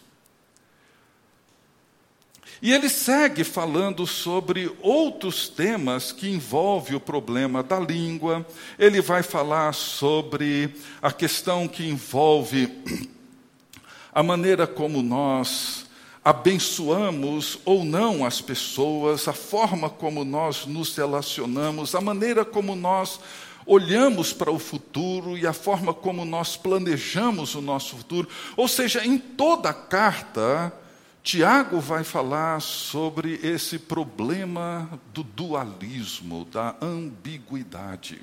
E 2.61 2.73
ele 2.73 2.89
segue 2.89 3.45
falando 3.45 4.07
sobre 4.07 4.75
outros 4.81 5.49
temas 5.49 6.13
que 6.13 6.29
envolvem 6.31 6.97
o 6.97 7.01
problema 7.01 7.63
da 7.63 7.79
língua, 7.79 8.47
ele 8.79 9.01
vai 9.01 9.23
falar 9.23 9.75
sobre 9.75 10.75
a 11.03 11.13
questão 11.13 11.69
que 11.69 11.87
envolve 11.87 12.83
a 14.13 14.23
maneira 14.23 14.67
como 14.67 15.03
nós 15.03 15.84
abençoamos 16.25 17.59
ou 17.67 17.85
não 17.85 18.25
as 18.25 18.41
pessoas, 18.41 19.29
a 19.29 19.35
forma 19.35 19.91
como 19.91 20.25
nós 20.25 20.65
nos 20.65 20.97
relacionamos, 20.97 21.95
a 21.95 22.01
maneira 22.01 22.47
como 22.47 22.75
nós 22.75 23.21
olhamos 23.67 24.33
para 24.33 24.51
o 24.51 24.59
futuro 24.59 25.37
e 25.37 25.47
a 25.47 25.53
forma 25.53 25.93
como 25.93 26.25
nós 26.25 26.57
planejamos 26.57 27.55
o 27.55 27.61
nosso 27.61 27.97
futuro. 27.97 28.27
Ou 28.57 28.67
seja, 28.67 29.05
em 29.05 29.19
toda 29.19 29.69
a 29.69 29.75
carta, 29.75 30.73
Tiago 31.23 31.79
vai 31.79 32.03
falar 32.03 32.61
sobre 32.61 33.39
esse 33.43 33.79
problema 33.79 34.89
do 35.13 35.23
dualismo, 35.23 36.47
da 36.47 36.75
ambiguidade. 36.81 38.23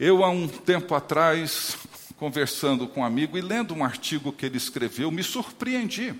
Eu, 0.00 0.24
há 0.24 0.30
um 0.30 0.48
tempo 0.48 0.94
atrás, 0.94 1.76
conversando 2.18 2.86
com 2.86 3.00
um 3.00 3.04
amigo 3.04 3.36
e 3.36 3.42
lendo 3.42 3.74
um 3.74 3.84
artigo 3.84 4.32
que 4.32 4.46
ele 4.46 4.56
escreveu, 4.56 5.10
me 5.10 5.22
surpreendi 5.22 6.14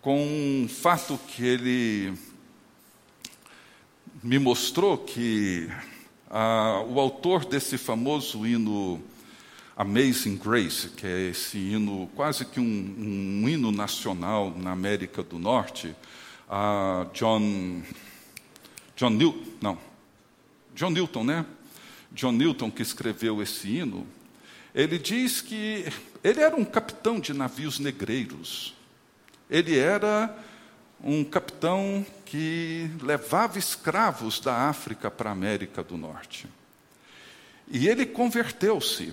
com 0.00 0.18
um 0.18 0.66
fato 0.66 1.18
que 1.28 1.44
ele 1.44 2.14
me 4.22 4.38
mostrou 4.38 4.96
que 4.96 5.68
ah, 6.30 6.82
o 6.88 6.98
autor 6.98 7.44
desse 7.44 7.76
famoso 7.76 8.46
hino 8.46 9.02
Amazing 9.76 10.36
Grace, 10.36 10.88
que 10.90 11.06
é 11.06 11.28
esse 11.28 11.58
hino, 11.58 12.10
quase 12.14 12.46
que 12.46 12.58
um, 12.58 12.64
um 12.64 13.48
hino 13.48 13.70
nacional 13.70 14.54
na 14.56 14.72
América 14.72 15.22
do 15.22 15.38
Norte, 15.38 15.94
ah, 16.48 17.06
John, 17.12 17.82
John 18.96 19.10
Newton, 19.10 19.50
não, 19.60 19.78
John 20.74 20.90
Newton, 20.90 21.24
né? 21.24 21.46
John 22.12 22.32
Newton 22.32 22.70
que 22.70 22.82
escreveu 22.82 23.42
esse 23.42 23.68
hino, 23.68 24.06
ele 24.74 24.98
diz 24.98 25.42
que 25.42 25.84
ele 26.24 26.40
era 26.40 26.56
um 26.56 26.64
capitão 26.64 27.20
de 27.20 27.34
navios 27.34 27.78
negreiros. 27.78 28.79
Ele 29.50 29.76
era 29.76 30.34
um 31.02 31.24
capitão 31.24 32.06
que 32.24 32.88
levava 33.02 33.58
escravos 33.58 34.38
da 34.38 34.68
África 34.68 35.10
para 35.10 35.30
a 35.30 35.32
América 35.32 35.82
do 35.82 35.96
Norte. 35.96 36.46
E 37.68 37.88
ele 37.88 38.06
converteu-se. 38.06 39.12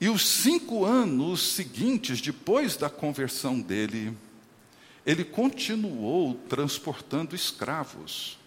E 0.00 0.08
os 0.08 0.26
cinco 0.26 0.84
anos 0.84 1.54
seguintes, 1.54 2.20
depois 2.20 2.76
da 2.76 2.90
conversão 2.90 3.60
dele, 3.60 4.16
ele 5.06 5.24
continuou 5.24 6.34
transportando 6.48 7.34
escravos. 7.34 8.38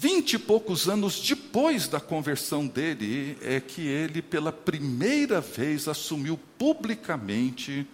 Vinte 0.00 0.34
e 0.34 0.38
poucos 0.38 0.88
anos 0.88 1.18
depois 1.18 1.88
da 1.88 1.98
conversão 1.98 2.64
dele, 2.64 3.36
é 3.42 3.58
que 3.58 3.80
ele, 3.80 4.22
pela 4.22 4.52
primeira 4.52 5.40
vez, 5.40 5.88
assumiu 5.88 6.38
publicamente 6.56 7.84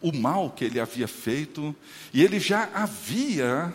o 0.00 0.12
mal 0.12 0.50
que 0.50 0.64
ele 0.64 0.78
havia 0.78 1.08
feito, 1.08 1.74
e 2.14 2.22
ele 2.22 2.38
já 2.38 2.70
havia 2.72 3.74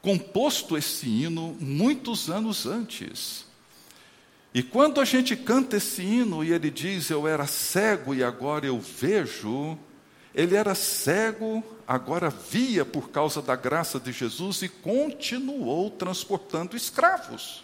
composto 0.00 0.74
esse 0.74 1.06
hino 1.06 1.54
muitos 1.60 2.30
anos 2.30 2.64
antes. 2.64 3.44
E 4.54 4.62
quando 4.62 4.98
a 4.98 5.04
gente 5.04 5.36
canta 5.36 5.76
esse 5.76 6.00
hino 6.00 6.42
e 6.42 6.50
ele 6.50 6.70
diz: 6.70 7.10
Eu 7.10 7.28
era 7.28 7.46
cego 7.46 8.14
e 8.14 8.24
agora 8.24 8.64
eu 8.64 8.80
vejo, 8.80 9.78
ele 10.34 10.56
era 10.56 10.74
cego, 10.74 11.62
agora 11.86 12.30
via 12.30 12.84
por 12.84 13.10
causa 13.10 13.42
da 13.42 13.54
graça 13.54 14.00
de 14.00 14.12
Jesus 14.12 14.62
e 14.62 14.68
continuou 14.68 15.90
transportando 15.90 16.76
escravos. 16.76 17.62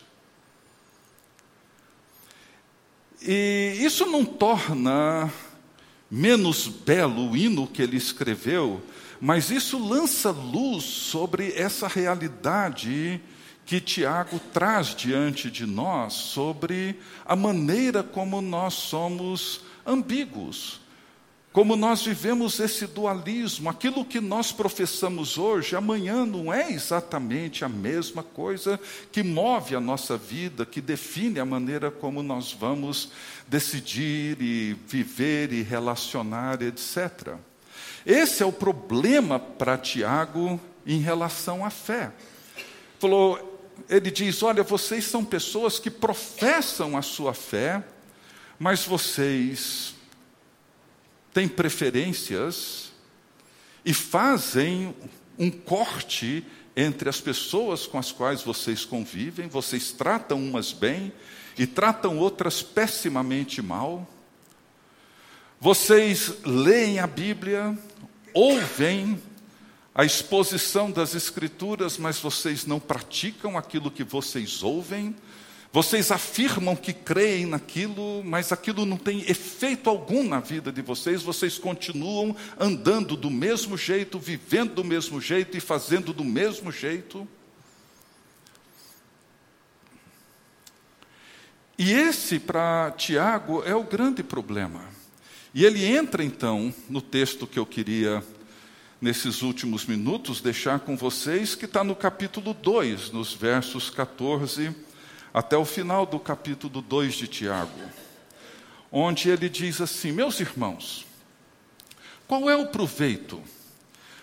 E 3.23 3.79
isso 3.81 4.07
não 4.07 4.25
torna 4.25 5.33
menos 6.11 6.69
belo 6.69 7.31
o 7.31 7.37
hino 7.37 7.67
que 7.67 7.83
ele 7.83 7.97
escreveu, 7.97 8.83
mas 9.21 9.51
isso 9.51 9.79
lança 9.79 10.31
luz 10.31 10.85
sobre 10.85 11.53
essa 11.53 11.89
realidade 11.89 13.21
que 13.65 13.81
Tiago 13.81 14.39
traz 14.53 14.95
diante 14.95 15.51
de 15.51 15.67
nós 15.67 16.13
sobre 16.13 16.99
a 17.25 17.35
maneira 17.35 18.03
como 18.03 18.41
nós 18.41 18.75
somos 18.75 19.63
ambíguos 19.87 20.81
como 21.59 21.75
nós 21.75 22.05
vivemos 22.05 22.61
esse 22.61 22.87
dualismo, 22.87 23.69
aquilo 23.69 24.05
que 24.05 24.21
nós 24.21 24.53
professamos 24.53 25.37
hoje, 25.37 25.75
amanhã 25.75 26.25
não 26.25 26.55
é 26.55 26.71
exatamente 26.71 27.65
a 27.65 27.69
mesma 27.69 28.23
coisa 28.23 28.79
que 29.11 29.25
move 29.25 29.75
a 29.75 29.81
nossa 29.81 30.17
vida, 30.17 30.65
que 30.65 30.81
define 30.81 31.41
a 31.41 31.45
maneira 31.45 31.91
como 31.91 32.23
nós 32.23 32.53
vamos 32.53 33.11
decidir 33.49 34.41
e 34.41 34.77
viver 34.87 35.53
e 35.53 35.63
relacionar, 35.63 36.63
etc. 36.63 37.35
Esse 38.07 38.45
é 38.45 38.47
o 38.47 38.53
problema 38.53 39.41
para 39.41 39.77
Tiago 39.77 40.61
em 40.87 41.01
relação 41.01 41.65
à 41.65 41.71
fé. 41.71 42.13
Falou, 43.01 43.67
ele 43.91 44.13
diz: 44.13 44.45
Olha, 44.45 44.63
vocês 44.63 45.07
são 45.07 45.25
pessoas 45.25 45.81
que 45.81 45.91
professam 45.91 46.97
a 46.97 47.03
sua 47.03 47.35
fé, 47.35 47.83
mas 48.61 48.85
vocês 48.85 49.98
têm 51.33 51.49
preferências 51.49 52.93
e 53.85 53.95
fazem 53.95 54.95
um 55.39 55.51
corte 55.51 56.45
entre 56.77 57.09
as 57.09 57.21
pessoas 57.21 57.87
com 57.87 57.99
as 57.99 58.13
quais 58.13 58.43
vocês 58.43 58.85
convivem, 58.85 59.49
vocês 59.49 59.91
tratam 59.93 60.39
umas 60.39 60.73
bem 60.73 61.13
e 61.59 61.67
tratam 61.67 62.19
outras 62.19 62.63
pessimamente 62.63 63.61
mal. 63.61 64.09
Vocês 65.61 66.35
leem 66.45 67.01
a 67.01 67.07
Bíblia, 67.07 67.77
ouvem 68.33 69.21
a 69.93 70.05
exposição 70.05 70.89
das 70.89 71.17
Escrituras, 71.17 71.99
mas 71.99 72.21
vocês 72.21 72.65
não 72.65 72.79
praticam 72.79 73.59
aquilo 73.59 73.91
que 73.91 74.05
vocês 74.05 74.63
ouvem, 74.63 75.17
vocês 75.71 76.11
afirmam 76.11 76.75
que 76.75 76.95
creem 76.95 77.45
naquilo, 77.45 78.25
mas 78.25 78.53
aquilo 78.53 78.87
não 78.87 78.97
tem 78.97 79.21
efeito 79.29 79.91
algum 79.91 80.27
na 80.27 80.41
vida 80.41 80.73
de 80.73 80.81
vocês, 80.81 81.23
vocês 81.23 81.59
continuam 81.59 82.35
andando 82.59 83.15
do 83.15 83.31
mesmo 83.31 83.77
jeito, 83.77 84.19
vivendo 84.19 84.77
do 84.77 84.85
mesmo 84.85 85.21
jeito 85.21 85.59
e 85.59 85.61
fazendo 85.61 86.15
do 86.15 86.25
mesmo 86.25 86.73
jeito. 86.73 87.29
E 91.77 91.93
esse, 91.93 92.41
para 92.41 92.91
Tiago, 92.97 93.63
é 93.63 93.75
o 93.75 93.85
grande 93.85 94.23
problema. 94.23 94.83
E 95.55 95.67
ele 95.67 95.85
entra 95.85 96.25
então 96.25 96.75
no 96.89 97.03
texto 97.03 97.47
que 97.47 97.59
eu 97.59 97.67
queria, 97.67 98.25
nesses 99.01 99.43
últimos 99.43 99.85
minutos, 99.85 100.41
deixar 100.41 100.81
com 100.81 100.97
vocês, 100.97 101.55
que 101.55 101.67
está 101.67 101.85
no 101.85 101.95
capítulo 101.95 102.55
2, 102.55 103.13
nos 103.13 103.35
versos 103.35 103.91
14 103.91 104.88
até 105.33 105.57
o 105.57 105.65
final 105.65 106.07
do 106.07 106.19
capítulo 106.19 106.81
2 106.81 107.15
de 107.15 107.29
Tiago, 107.29 107.81
onde 108.91 109.29
ele 109.29 109.49
diz 109.49 109.81
assim: 109.81 110.13
Meus 110.13 110.41
irmãos, 110.41 111.07
qual 112.27 112.49
é 112.49 112.57
o 112.57 112.69
proveito? 112.69 113.43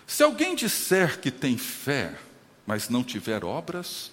Se 0.06 0.22
alguém 0.22 0.54
disser 0.54 1.20
que 1.20 1.30
tem 1.30 1.58
fé, 1.58 2.16
mas 2.64 2.88
não 2.88 3.02
tiver 3.02 3.44
obras, 3.44 4.12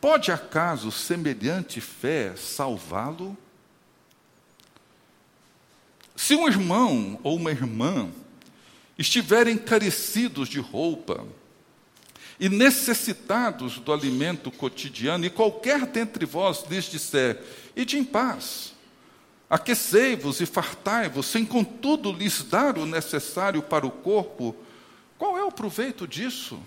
pode 0.00 0.32
acaso 0.32 0.90
semelhante 0.90 1.80
fé 1.80 2.34
salvá-lo? 2.36 3.36
Se 6.16 6.34
um 6.34 6.46
irmão 6.46 7.18
ou 7.22 7.36
uma 7.36 7.50
irmã 7.50 8.10
estiverem 8.98 9.58
carecidos 9.58 10.48
de 10.48 10.60
roupa, 10.60 11.26
e 12.38 12.48
necessitados 12.48 13.78
do 13.78 13.92
alimento 13.92 14.50
cotidiano, 14.50 15.24
e 15.24 15.30
qualquer 15.30 15.86
dentre 15.86 16.26
vós 16.26 16.64
lhes 16.68 16.84
disser, 16.84 17.42
ide 17.76 17.98
em 17.98 18.04
paz, 18.04 18.74
aquecei-vos 19.48 20.40
e 20.40 20.46
fartai-vos, 20.46 21.26
sem 21.26 21.44
contudo 21.44 22.12
lhes 22.12 22.42
dar 22.42 22.76
o 22.78 22.86
necessário 22.86 23.62
para 23.62 23.86
o 23.86 23.90
corpo, 23.90 24.56
qual 25.16 25.38
é 25.38 25.44
o 25.44 25.52
proveito 25.52 26.06
disso? 26.06 26.60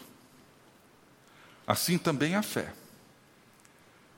Assim 1.66 1.98
também 1.98 2.36
a 2.36 2.42
fé. 2.42 2.74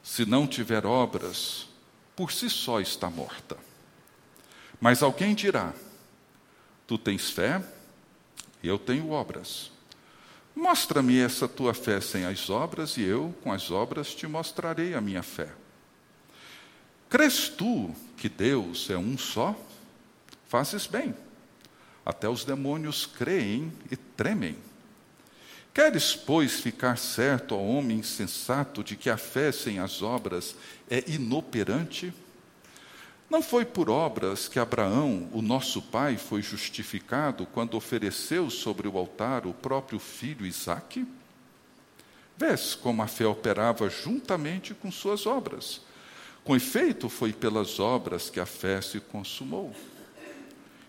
Se 0.03 0.25
não 0.25 0.45
tiver 0.47 0.85
obras, 0.85 1.67
por 2.15 2.31
si 2.31 2.49
só 2.49 2.79
está 2.79 3.09
morta. 3.09 3.57
Mas 4.79 5.01
alguém 5.01 5.33
dirá: 5.33 5.73
Tu 6.87 6.97
tens 6.97 7.31
fé 7.31 7.61
eu 8.63 8.77
tenho 8.77 9.11
obras. 9.11 9.71
Mostra-me 10.55 11.19
essa 11.19 11.47
tua 11.47 11.73
fé 11.73 12.01
sem 12.01 12.25
as 12.25 12.49
obras, 12.49 12.97
e 12.97 13.03
eu, 13.03 13.33
com 13.41 13.51
as 13.51 13.71
obras, 13.71 14.13
te 14.13 14.27
mostrarei 14.27 14.93
a 14.93 15.01
minha 15.01 15.23
fé. 15.23 15.49
Crês 17.09 17.49
tu 17.49 17.93
que 18.17 18.29
Deus 18.29 18.89
é 18.89 18.97
um 18.97 19.17
só? 19.17 19.55
Fazes 20.47 20.85
bem. 20.85 21.15
Até 22.05 22.27
os 22.27 22.43
demônios 22.43 23.05
creem 23.05 23.71
e 23.91 23.95
tremem. 23.95 24.57
Queres, 25.73 26.15
pois, 26.15 26.59
ficar 26.59 26.97
certo 26.97 27.55
ao 27.55 27.65
homem 27.65 27.99
insensato 27.99 28.83
de 28.83 28.95
que 28.95 29.09
a 29.09 29.17
fé 29.17 29.51
sem 29.51 29.79
as 29.79 30.01
obras 30.01 30.55
é 30.89 31.03
inoperante? 31.07 32.13
Não 33.29 33.43
foi 33.43 33.63
por 33.63 33.91
obras 33.91 34.47
que 34.47 34.57
Abraão, 34.57 35.29
o 35.31 35.41
nosso 35.41 35.83
pai, 35.83 36.17
foi 36.17 36.41
justificado 36.41 37.45
quando 37.45 37.75
ofereceu 37.77 38.49
sobre 38.49 38.87
o 38.87 38.97
altar 38.97 39.45
o 39.45 39.53
próprio 39.53 39.99
filho 39.99 40.45
Isaque? 40.45 41.05
Vês 42.35 42.73
como 42.73 43.03
a 43.03 43.07
fé 43.07 43.27
operava 43.27 43.87
juntamente 43.87 44.73
com 44.73 44.91
suas 44.91 45.27
obras. 45.27 45.81
Com 46.43 46.55
efeito, 46.55 47.07
foi 47.07 47.31
pelas 47.31 47.79
obras 47.79 48.29
que 48.31 48.39
a 48.39 48.45
fé 48.47 48.81
se 48.81 48.99
consumou. 48.99 49.75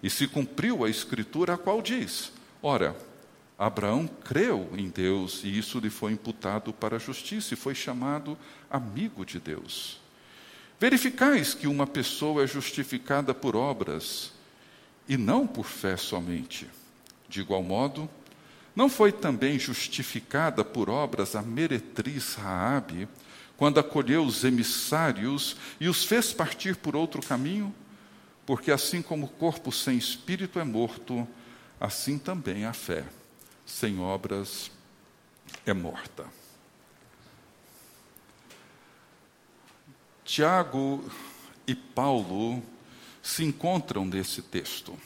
E 0.02 0.08
se 0.08 0.26
cumpriu 0.26 0.82
a 0.82 0.88
escritura, 0.88 1.54
a 1.54 1.58
qual 1.58 1.82
diz: 1.82 2.32
Ora, 2.62 2.96
Abraão 3.58 4.06
creu 4.06 4.70
em 4.74 4.88
Deus 4.88 5.44
e 5.44 5.58
isso 5.58 5.78
lhe 5.78 5.90
foi 5.90 6.12
imputado 6.12 6.72
para 6.72 6.96
a 6.96 6.98
justiça 6.98 7.52
e 7.52 7.56
foi 7.56 7.74
chamado 7.74 8.38
amigo 8.70 9.26
de 9.26 9.38
Deus. 9.38 9.99
Verificais 10.80 11.52
que 11.52 11.66
uma 11.66 11.86
pessoa 11.86 12.42
é 12.42 12.46
justificada 12.46 13.34
por 13.34 13.54
obras 13.54 14.32
e 15.06 15.18
não 15.18 15.46
por 15.46 15.66
fé 15.66 15.94
somente. 15.94 16.66
De 17.28 17.42
igual 17.42 17.62
modo, 17.62 18.08
não 18.74 18.88
foi 18.88 19.12
também 19.12 19.58
justificada 19.58 20.64
por 20.64 20.88
obras 20.88 21.36
a 21.36 21.42
meretriz 21.42 22.34
Raabe, 22.34 23.06
quando 23.58 23.78
acolheu 23.78 24.24
os 24.24 24.42
emissários 24.42 25.54
e 25.78 25.86
os 25.86 26.02
fez 26.02 26.32
partir 26.32 26.76
por 26.76 26.96
outro 26.96 27.20
caminho? 27.20 27.74
Porque 28.46 28.72
assim 28.72 29.02
como 29.02 29.26
o 29.26 29.28
corpo 29.28 29.70
sem 29.70 29.98
espírito 29.98 30.58
é 30.58 30.64
morto, 30.64 31.28
assim 31.78 32.16
também 32.16 32.64
a 32.64 32.72
fé 32.72 33.04
sem 33.66 34.00
obras 34.00 34.70
é 35.66 35.74
morta. 35.74 36.39
Tiago 40.30 41.02
e 41.66 41.74
Paulo 41.74 42.62
se 43.20 43.42
encontram 43.42 44.04
nesse 44.04 44.40
texto. 44.40 44.96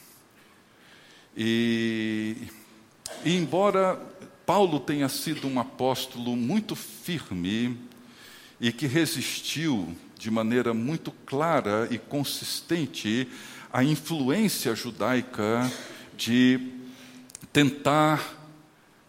E, 1.35 2.37
e, 3.25 3.35
embora 3.35 3.99
Paulo 4.45 4.79
tenha 4.79 5.09
sido 5.09 5.49
um 5.49 5.59
apóstolo 5.59 6.37
muito 6.37 6.77
firme 6.77 7.75
e 8.61 8.71
que 8.71 8.87
resistiu 8.87 9.97
de 10.19 10.31
maneira 10.31 10.75
muito 10.75 11.11
clara 11.25 11.89
e 11.91 11.97
consistente 11.97 13.27
à 13.73 13.83
influência 13.83 14.75
judaica 14.75 15.73
de 16.19 16.71
tentar 17.51 18.44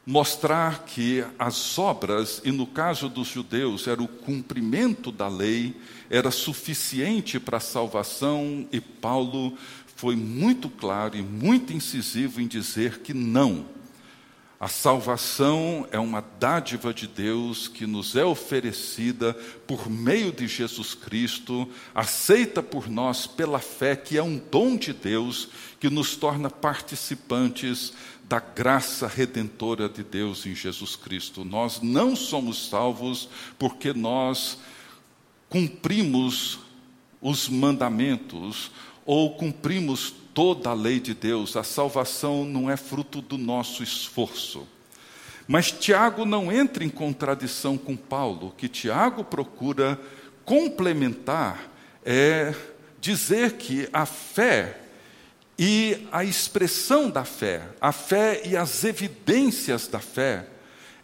mostrar 0.06 0.86
que 0.86 1.26
as 1.40 1.80
obras, 1.80 2.42
e 2.46 2.52
no 2.52 2.68
caso 2.68 3.10
dos 3.10 3.28
judeus 3.28 3.88
era 3.88 4.04
o 4.04 4.08
cumprimento 4.08 5.12
da 5.12 5.28
lei, 5.28 5.76
era 6.10 6.30
suficiente 6.30 7.40
para 7.40 7.58
a 7.58 7.62
salvação, 7.62 8.68
e 8.72 8.80
Paulo 8.80 9.58
foi 9.96 10.16
muito 10.16 10.70
claro 10.70 11.18
e 11.18 11.24
muito 11.24 11.74
incisivo 11.74 12.40
em 12.40 12.48
dizer 12.48 13.00
que 13.00 13.14
não. 13.14 13.66
A 14.58 14.70
salvação 14.70 15.86
é 15.92 16.00
uma 16.00 16.24
dádiva 16.40 16.94
de 16.94 17.08
Deus 17.08 17.68
que 17.68 17.86
nos 17.86 18.16
é 18.16 18.24
oferecida 18.24 19.34
por 19.68 19.90
meio 19.90 20.32
de 20.32 20.48
Jesus 20.48 20.94
Cristo, 20.94 21.68
aceita 21.94 22.64
por 22.64 22.90
nós 22.90 23.28
pela 23.28 23.60
fé, 23.60 23.96
que 23.96 24.18
é 24.18 24.24
um 24.24 24.38
dom 24.38 24.78
de 24.78 24.94
Deus 24.94 25.50
que 25.80 25.90
nos 25.90 26.16
torna 26.16 26.50
participantes 26.50 27.94
da 28.28 28.40
graça 28.40 29.08
redentora 29.08 29.88
de 29.88 30.04
Deus 30.04 30.46
em 30.46 30.56
Jesus 30.56 30.96
Cristo. 30.96 31.46
Nós 31.46 31.82
não 31.82 32.16
somos 32.16 32.70
salvos 32.70 33.30
porque 33.58 33.94
nós 33.94 34.58
cumprimos 35.48 36.60
os 37.22 37.48
mandamentos 37.48 38.72
ou 39.06 39.36
cumprimos 39.36 40.14
toda 40.34 40.72
a 40.72 40.74
lei 40.74 41.00
de 41.00 41.14
Deus. 41.14 41.56
A 41.56 41.64
salvação 41.64 42.44
não 42.46 42.70
é 42.70 42.76
fruto 42.76 43.22
do 43.22 43.38
nosso 43.38 43.84
esforço. 43.84 44.68
Mas 45.48 45.72
Tiago 45.72 46.26
não 46.26 46.52
entra 46.52 46.84
em 46.84 46.90
contradição 46.90 47.78
com 47.78 47.96
Paulo, 47.96 48.54
que 48.58 48.68
Tiago 48.68 49.24
procura 49.24 50.00
complementar 50.44 51.72
é 52.04 52.54
dizer 53.00 53.54
que 53.54 53.90
a 53.92 54.06
fé 54.06 54.85
e 55.58 56.08
a 56.12 56.24
expressão 56.24 57.10
da 57.10 57.24
fé, 57.24 57.70
a 57.80 57.92
fé 57.92 58.42
e 58.46 58.58
as 58.58 58.84
evidências 58.84 59.88
da 59.88 60.00
fé, 60.00 60.48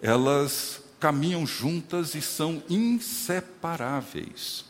elas 0.02 0.82
caminham 1.00 1.48
juntas 1.48 2.16
e 2.16 2.22
são 2.22 2.62
inseparáveis. 2.70 4.66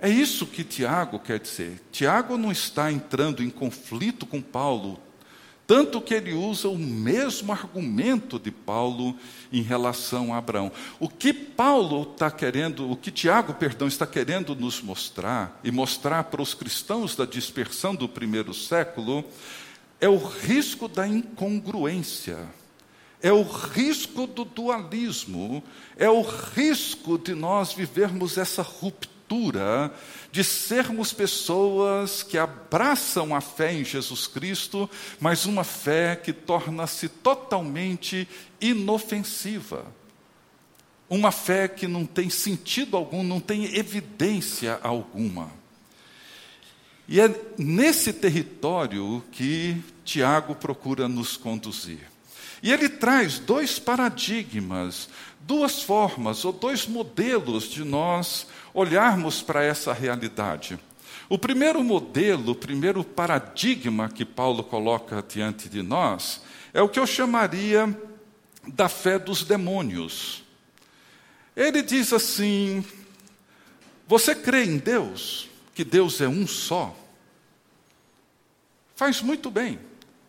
É 0.00 0.08
isso 0.08 0.46
que 0.46 0.62
Tiago 0.62 1.18
quer 1.18 1.40
dizer. 1.40 1.80
Tiago 1.90 2.36
não 2.36 2.52
está 2.52 2.92
entrando 2.92 3.42
em 3.42 3.50
conflito 3.50 4.26
com 4.26 4.40
Paulo 4.40 5.00
tanto 5.68 6.00
que 6.00 6.14
ele 6.14 6.32
usa 6.32 6.66
o 6.66 6.78
mesmo 6.78 7.52
argumento 7.52 8.38
de 8.38 8.50
Paulo 8.50 9.14
em 9.52 9.60
relação 9.60 10.32
a 10.32 10.38
Abraão. 10.38 10.72
O 10.98 11.10
que 11.10 11.30
Paulo 11.30 12.10
está 12.10 12.30
querendo, 12.30 12.90
o 12.90 12.96
que 12.96 13.10
Tiago, 13.10 13.52
perdão, 13.52 13.86
está 13.86 14.06
querendo 14.06 14.56
nos 14.56 14.80
mostrar 14.80 15.60
e 15.62 15.70
mostrar 15.70 16.24
para 16.24 16.40
os 16.40 16.54
cristãos 16.54 17.14
da 17.14 17.26
dispersão 17.26 17.94
do 17.94 18.08
primeiro 18.08 18.54
século 18.54 19.22
é 20.00 20.08
o 20.08 20.16
risco 20.16 20.88
da 20.88 21.06
incongruência. 21.06 22.38
É 23.20 23.30
o 23.30 23.42
risco 23.42 24.26
do 24.26 24.46
dualismo, 24.46 25.62
é 25.98 26.08
o 26.08 26.22
risco 26.22 27.18
de 27.18 27.34
nós 27.34 27.74
vivermos 27.74 28.38
essa 28.38 28.62
ruptura 28.62 29.92
de 30.30 30.44
sermos 30.44 31.12
pessoas 31.12 32.22
que 32.22 32.36
abraçam 32.36 33.34
a 33.34 33.40
fé 33.40 33.72
em 33.72 33.84
Jesus 33.84 34.26
Cristo, 34.26 34.88
mas 35.18 35.46
uma 35.46 35.64
fé 35.64 36.16
que 36.16 36.32
torna-se 36.32 37.08
totalmente 37.08 38.28
inofensiva. 38.60 39.86
Uma 41.08 41.32
fé 41.32 41.66
que 41.66 41.88
não 41.88 42.04
tem 42.04 42.28
sentido 42.28 42.96
algum, 42.96 43.22
não 43.22 43.40
tem 43.40 43.74
evidência 43.74 44.78
alguma. 44.82 45.50
E 47.08 47.18
é 47.18 47.34
nesse 47.56 48.12
território 48.12 49.24
que 49.32 49.82
Tiago 50.04 50.54
procura 50.54 51.08
nos 51.08 51.38
conduzir. 51.38 52.17
E 52.62 52.72
ele 52.72 52.88
traz 52.88 53.38
dois 53.38 53.78
paradigmas, 53.78 55.08
duas 55.40 55.82
formas 55.82 56.44
ou 56.44 56.52
dois 56.52 56.86
modelos 56.86 57.64
de 57.64 57.84
nós 57.84 58.46
olharmos 58.74 59.40
para 59.42 59.62
essa 59.62 59.92
realidade. 59.92 60.78
O 61.28 61.38
primeiro 61.38 61.82
modelo, 61.84 62.52
o 62.52 62.56
primeiro 62.56 63.04
paradigma 63.04 64.08
que 64.08 64.24
Paulo 64.24 64.64
coloca 64.64 65.22
diante 65.26 65.68
de 65.68 65.82
nós 65.82 66.42
é 66.72 66.80
o 66.80 66.88
que 66.88 66.98
eu 66.98 67.06
chamaria 67.06 67.96
da 68.66 68.88
fé 68.88 69.18
dos 69.18 69.44
demônios. 69.44 70.42
Ele 71.54 71.82
diz 71.82 72.12
assim: 72.12 72.84
Você 74.06 74.34
crê 74.34 74.64
em 74.64 74.78
Deus, 74.78 75.48
que 75.74 75.84
Deus 75.84 76.20
é 76.20 76.28
um 76.28 76.46
só? 76.46 76.96
Faz 78.96 79.20
muito 79.20 79.50
bem, 79.50 79.78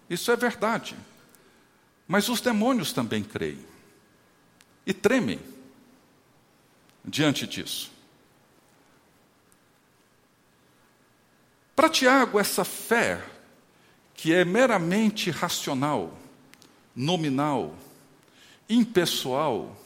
isso 0.10 0.32
é 0.32 0.36
verdade. 0.36 0.96
Mas 2.10 2.28
os 2.28 2.42
demônios 2.42 2.92
também 2.92 3.24
creem 3.24 3.64
e 4.84 4.92
tremem 4.92 5.40
diante 7.06 7.46
disso. 7.46 7.92
Para 11.76 11.88
Tiago, 11.88 12.40
essa 12.40 12.66
fé, 12.66 13.24
que 14.16 14.34
é 14.34 14.44
meramente 14.44 15.30
racional, 15.30 16.18
nominal, 16.96 17.76
impessoal, 18.68 19.80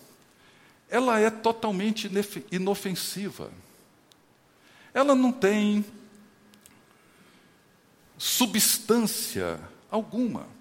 ela 0.90 1.20
é 1.20 1.30
totalmente 1.30 2.10
inofensiva. 2.50 3.52
Ela 4.94 5.14
não 5.14 5.34
tem 5.34 5.86
substância 8.18 9.60
alguma. 9.92 10.53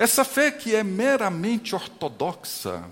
Essa 0.00 0.24
fé 0.24 0.50
que 0.50 0.74
é 0.74 0.82
meramente 0.82 1.74
ortodoxa, 1.74 2.90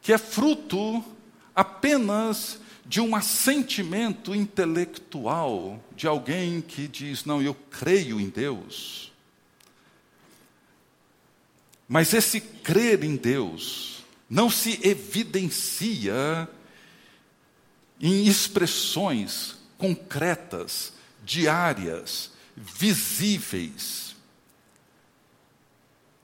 que 0.00 0.12
é 0.12 0.18
fruto 0.18 1.04
apenas 1.52 2.60
de 2.86 3.00
um 3.00 3.16
assentimento 3.16 4.32
intelectual 4.32 5.82
de 5.96 6.06
alguém 6.06 6.60
que 6.60 6.86
diz: 6.86 7.24
Não, 7.24 7.42
eu 7.42 7.56
creio 7.72 8.20
em 8.20 8.28
Deus. 8.28 9.12
Mas 11.88 12.14
esse 12.14 12.40
crer 12.40 13.02
em 13.02 13.16
Deus 13.16 14.04
não 14.30 14.48
se 14.48 14.78
evidencia 14.86 16.48
em 18.00 18.28
expressões 18.28 19.56
concretas, 19.76 20.92
diárias, 21.24 22.30
visíveis. 22.56 24.07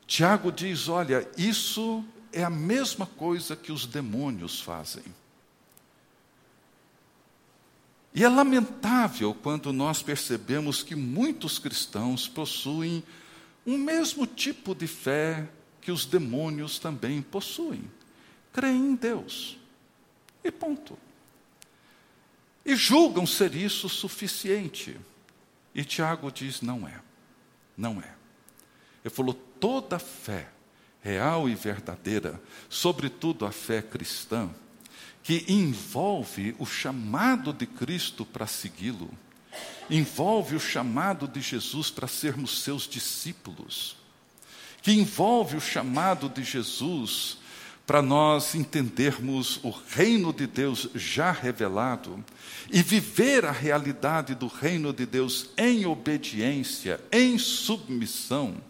Tiago 0.06 0.52
diz: 0.52 0.88
olha, 0.88 1.28
isso 1.36 2.04
é 2.32 2.42
a 2.42 2.50
mesma 2.50 3.06
coisa 3.06 3.56
que 3.56 3.72
os 3.72 3.86
demônios 3.86 4.60
fazem. 4.60 5.04
E 8.14 8.22
é 8.22 8.28
lamentável 8.28 9.34
quando 9.34 9.72
nós 9.72 10.02
percebemos 10.02 10.82
que 10.82 10.94
muitos 10.94 11.58
cristãos 11.58 12.28
possuem 12.28 13.02
um 13.66 13.76
mesmo 13.76 14.26
tipo 14.26 14.74
de 14.74 14.86
fé 14.86 15.48
que 15.80 15.90
os 15.90 16.06
demônios 16.06 16.78
também 16.78 17.20
possuem. 17.20 17.90
Creem 18.52 18.90
em 18.90 18.94
Deus. 18.94 19.58
E 20.44 20.50
ponto. 20.52 20.96
E 22.64 22.76
julgam 22.76 23.26
ser 23.26 23.54
isso 23.54 23.88
suficiente. 23.88 24.96
E 25.74 25.84
Tiago 25.84 26.30
diz: 26.30 26.62
não 26.62 26.86
é. 26.86 27.00
Não 27.76 28.00
é. 28.00 28.14
Ele 29.04 29.12
falou: 29.12 29.34
toda 29.64 29.98
fé 29.98 30.48
real 31.00 31.48
e 31.48 31.54
verdadeira, 31.54 32.38
sobretudo 32.68 33.46
a 33.46 33.50
fé 33.50 33.80
cristã, 33.80 34.50
que 35.22 35.42
envolve 35.48 36.54
o 36.58 36.66
chamado 36.66 37.50
de 37.50 37.64
Cristo 37.64 38.26
para 38.26 38.46
segui-lo, 38.46 39.08
envolve 39.88 40.54
o 40.54 40.60
chamado 40.60 41.26
de 41.26 41.40
Jesus 41.40 41.90
para 41.90 42.06
sermos 42.06 42.62
seus 42.62 42.86
discípulos, 42.86 43.96
que 44.82 44.92
envolve 44.92 45.56
o 45.56 45.62
chamado 45.62 46.28
de 46.28 46.44
Jesus 46.44 47.38
para 47.86 48.02
nós 48.02 48.54
entendermos 48.54 49.60
o 49.62 49.70
reino 49.70 50.30
de 50.30 50.46
Deus 50.46 50.90
já 50.94 51.32
revelado 51.32 52.22
e 52.70 52.82
viver 52.82 53.46
a 53.46 53.50
realidade 53.50 54.34
do 54.34 54.46
reino 54.46 54.92
de 54.92 55.06
Deus 55.06 55.48
em 55.56 55.86
obediência, 55.86 57.00
em 57.10 57.38
submissão. 57.38 58.60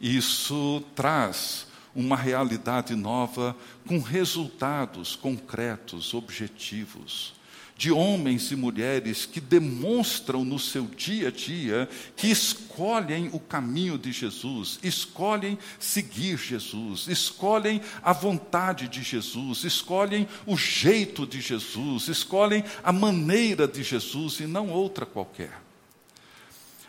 Isso 0.00 0.82
traz 0.94 1.66
uma 1.94 2.16
realidade 2.16 2.94
nova 2.94 3.56
com 3.86 3.98
resultados 3.98 5.16
concretos, 5.16 6.14
objetivos 6.14 7.34
de 7.80 7.90
homens 7.90 8.50
e 8.50 8.56
mulheres 8.56 9.24
que 9.24 9.40
demonstram 9.40 10.44
no 10.44 10.58
seu 10.58 10.84
dia 10.84 11.28
a 11.28 11.30
dia 11.30 11.88
que 12.14 12.26
escolhem 12.26 13.30
o 13.32 13.40
caminho 13.40 13.96
de 13.96 14.12
Jesus, 14.12 14.78
escolhem 14.82 15.58
seguir 15.78 16.36
Jesus, 16.36 17.08
escolhem 17.08 17.80
a 18.02 18.12
vontade 18.12 18.86
de 18.86 19.02
Jesus, 19.02 19.64
escolhem 19.64 20.28
o 20.46 20.58
jeito 20.58 21.26
de 21.26 21.40
Jesus, 21.40 22.08
escolhem 22.08 22.62
a 22.84 22.92
maneira 22.92 23.66
de 23.66 23.82
Jesus 23.82 24.40
e 24.40 24.46
não 24.46 24.68
outra 24.68 25.06
qualquer. 25.06 25.69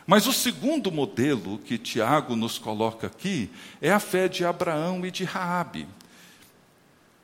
Mas 0.06 0.28
o 0.28 0.34
segundo 0.34 0.92
modelo 0.92 1.60
que 1.60 1.78
Tiago 1.78 2.36
nos 2.36 2.58
coloca 2.58 3.08
aqui 3.08 3.50
é 3.82 3.92
a 3.92 4.00
fé 4.00 4.28
de 4.28 4.44
Abraão 4.44 5.06
e 5.06 5.12
de 5.12 5.24
Raabe. 5.24 5.88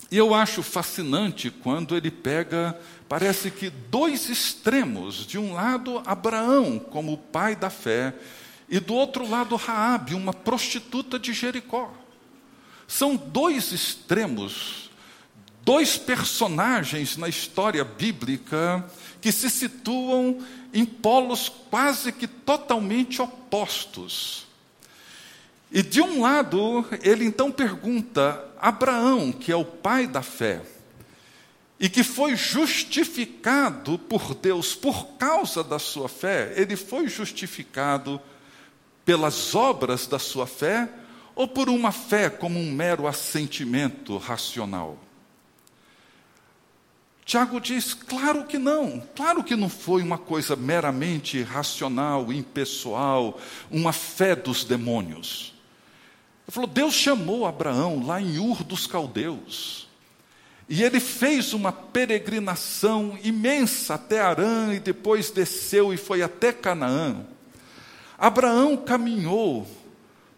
E 0.09 0.17
eu 0.17 0.33
acho 0.33 0.63
fascinante 0.63 1.51
quando 1.51 1.95
ele 1.95 2.09
pega, 2.09 2.79
parece 3.09 3.51
que 3.51 3.69
dois 3.69 4.29
extremos, 4.29 5.25
de 5.25 5.37
um 5.37 5.53
lado 5.53 6.01
Abraão 6.05 6.79
como 6.79 7.13
o 7.13 7.17
pai 7.17 7.55
da 7.55 7.69
fé 7.69 8.13
e 8.69 8.79
do 8.79 8.93
outro 8.93 9.29
lado 9.29 9.55
Raabe, 9.55 10.13
uma 10.13 10.33
prostituta 10.33 11.19
de 11.19 11.33
Jericó. 11.33 11.93
São 12.87 13.17
dois 13.17 13.73
extremos, 13.73 14.89
dois 15.61 15.97
personagens 15.97 17.17
na 17.17 17.27
história 17.27 17.83
bíblica 17.83 18.85
que 19.19 19.31
se 19.31 19.49
situam 19.49 20.39
em 20.79 20.85
polos 20.85 21.49
quase 21.49 22.11
que 22.11 22.27
totalmente 22.27 23.19
opostos. 23.19 24.45
E 25.71 25.81
de 25.81 25.99
um 26.01 26.21
lado, 26.21 26.85
ele 27.01 27.25
então 27.25 27.51
pergunta: 27.51 28.45
Abraão, 28.59 29.31
que 29.31 29.51
é 29.51 29.55
o 29.55 29.65
pai 29.65 30.05
da 30.05 30.21
fé, 30.21 30.61
e 31.79 31.89
que 31.89 32.03
foi 32.03 32.35
justificado 32.35 33.97
por 33.97 34.35
Deus 34.35 34.75
por 34.75 35.07
causa 35.17 35.63
da 35.63 35.79
sua 35.79 36.07
fé, 36.07 36.53
ele 36.55 36.75
foi 36.75 37.07
justificado 37.07 38.21
pelas 39.03 39.55
obras 39.55 40.05
da 40.05 40.19
sua 40.19 40.45
fé 40.45 40.87
ou 41.33 41.47
por 41.47 41.69
uma 41.69 41.91
fé 41.91 42.29
como 42.29 42.59
um 42.59 42.71
mero 42.71 43.07
assentimento 43.07 44.15
racional? 44.17 45.06
Tiago 47.27 47.59
diz: 47.59 47.93
claro 47.93 48.45
que 48.45 48.57
não, 48.57 49.03
claro 49.13 49.43
que 49.43 49.53
não 49.53 49.67
foi 49.67 50.01
uma 50.01 50.17
coisa 50.17 50.55
meramente 50.55 51.43
racional, 51.43 52.31
impessoal, 52.31 53.37
uma 53.69 53.91
fé 53.91 54.33
dos 54.33 54.63
demônios. 54.63 55.53
Ele 56.47 56.53
falou: 56.53 56.69
Deus 56.69 56.93
chamou 56.93 57.45
Abraão 57.45 58.05
lá 58.05 58.21
em 58.21 58.39
Ur 58.39 58.63
dos 58.63 58.87
Caldeus. 58.87 59.89
E 60.69 60.81
ele 60.81 61.01
fez 61.01 61.53
uma 61.53 61.71
peregrinação 61.73 63.19
imensa 63.21 63.95
até 63.95 64.21
Arã 64.21 64.73
e 64.73 64.79
depois 64.79 65.29
desceu 65.29 65.93
e 65.93 65.97
foi 65.97 66.21
até 66.21 66.53
Canaã. 66.53 67.25
Abraão 68.17 68.77
caminhou 68.77 69.67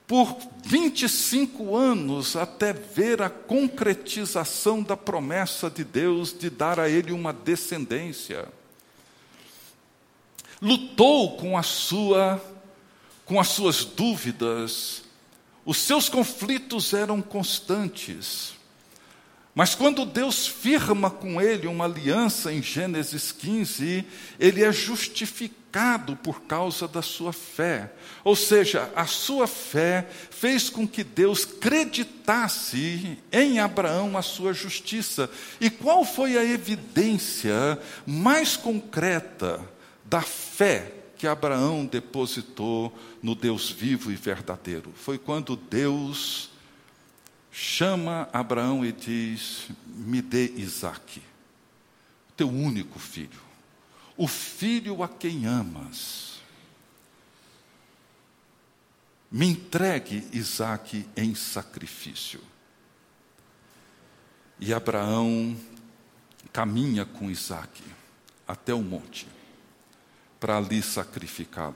por 0.09 0.35
25 0.65 1.75
anos 1.77 2.35
até 2.35 2.73
ver 2.73 3.21
a 3.21 3.29
concretização 3.29 4.81
da 4.81 4.97
promessa 4.97 5.69
de 5.69 5.83
Deus 5.83 6.35
de 6.35 6.49
dar 6.49 6.79
a 6.79 6.89
ele 6.89 7.11
uma 7.11 7.31
descendência. 7.31 8.47
Lutou 10.59 11.37
com 11.37 11.55
a 11.55 11.61
sua 11.61 12.43
com 13.23 13.39
as 13.39 13.49
suas 13.49 13.85
dúvidas, 13.85 15.03
os 15.63 15.77
seus 15.77 16.09
conflitos 16.09 16.95
eram 16.95 17.21
constantes. 17.21 18.53
Mas 19.53 19.75
quando 19.75 20.07
Deus 20.07 20.47
firma 20.47 21.11
com 21.11 21.39
ele 21.39 21.67
uma 21.67 21.85
aliança 21.85 22.51
em 22.51 22.63
Gênesis 22.63 23.31
15, 23.31 24.03
ele 24.39 24.63
é 24.63 24.71
justificado 24.71 25.58
por 26.23 26.41
causa 26.41 26.87
da 26.87 27.01
sua 27.01 27.31
fé. 27.31 27.93
Ou 28.23 28.35
seja, 28.35 28.91
a 28.95 29.05
sua 29.05 29.47
fé 29.47 30.07
fez 30.31 30.69
com 30.69 30.87
que 30.87 31.03
Deus 31.03 31.45
creditasse 31.45 33.17
em 33.31 33.59
Abraão 33.59 34.17
a 34.17 34.21
sua 34.21 34.53
justiça. 34.53 35.29
E 35.61 35.69
qual 35.69 36.03
foi 36.03 36.37
a 36.37 36.43
evidência 36.43 37.79
mais 38.05 38.57
concreta 38.57 39.59
da 40.05 40.21
fé 40.21 40.93
que 41.19 41.27
Abraão 41.27 41.85
depositou 41.85 42.97
no 43.21 43.35
Deus 43.35 43.69
vivo 43.69 44.09
e 44.09 44.15
verdadeiro. 44.15 44.93
Foi 44.95 45.17
quando 45.17 45.57
Deus 45.57 46.49
chama 47.51 48.29
Abraão 48.31 48.85
e 48.85 48.93
diz: 48.93 49.67
Me 49.85 50.21
dê 50.21 50.45
Isaque, 50.55 51.21
teu 52.37 52.49
único 52.49 52.97
filho, 52.97 53.48
o 54.19 54.27
filho 54.27 55.01
a 55.01 55.07
quem 55.07 55.45
amas. 55.45 56.41
Me 59.31 59.47
entregue 59.47 60.27
Isaque 60.33 61.07
em 61.15 61.33
sacrifício. 61.33 62.41
E 64.59 64.73
Abraão 64.73 65.57
caminha 66.51 67.05
com 67.05 67.31
Isaque 67.31 67.81
até 68.45 68.73
o 68.73 68.81
monte 68.81 69.25
para 70.37 70.57
ali 70.57 70.83
sacrificá-lo. 70.83 71.75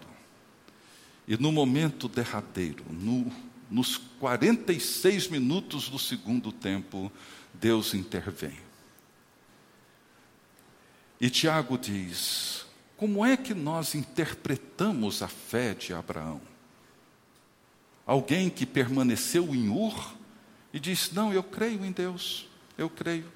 E 1.26 1.38
no 1.38 1.50
momento 1.50 2.10
derradeiro, 2.10 2.84
no, 2.90 3.32
nos 3.72 3.96
46 4.20 5.30
minutos 5.30 5.88
do 5.88 5.98
segundo 5.98 6.52
tempo, 6.52 7.10
Deus 7.54 7.94
intervém. 7.94 8.73
E 11.24 11.30
Tiago 11.30 11.78
diz: 11.78 12.66
como 12.98 13.26
é 13.26 13.38
que 13.38 13.54
nós 13.54 13.96
interpretamos 13.96 15.24
a 15.24 15.28
fé 15.30 15.74
de 15.74 15.94
Abraão? 15.94 16.42
Alguém 18.06 18.50
que 18.50 18.66
permaneceu 18.66 19.56
em 19.56 19.70
Ur 19.70 20.16
e 20.74 20.82
diz: 20.82 21.14
Não, 21.14 21.32
eu 21.32 21.42
creio 21.42 21.86
em 21.86 21.94
Deus, 21.94 22.46
eu 22.78 22.90
creio. 22.90 23.32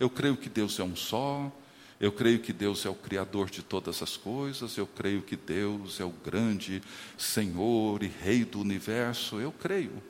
Eu 0.00 0.10
creio 0.10 0.36
que 0.36 0.48
Deus 0.48 0.80
é 0.80 0.82
um 0.82 0.96
só, 0.96 1.52
eu 2.00 2.10
creio 2.10 2.40
que 2.40 2.52
Deus 2.52 2.84
é 2.84 2.90
o 2.90 2.94
Criador 2.96 3.50
de 3.50 3.62
todas 3.62 4.02
as 4.02 4.16
coisas, 4.16 4.76
eu 4.76 4.88
creio 4.88 5.22
que 5.22 5.36
Deus 5.36 6.00
é 6.00 6.04
o 6.04 6.10
grande 6.10 6.82
Senhor 7.16 8.02
e 8.02 8.08
Rei 8.08 8.44
do 8.44 8.58
universo, 8.58 9.40
eu 9.40 9.52
creio. 9.52 10.02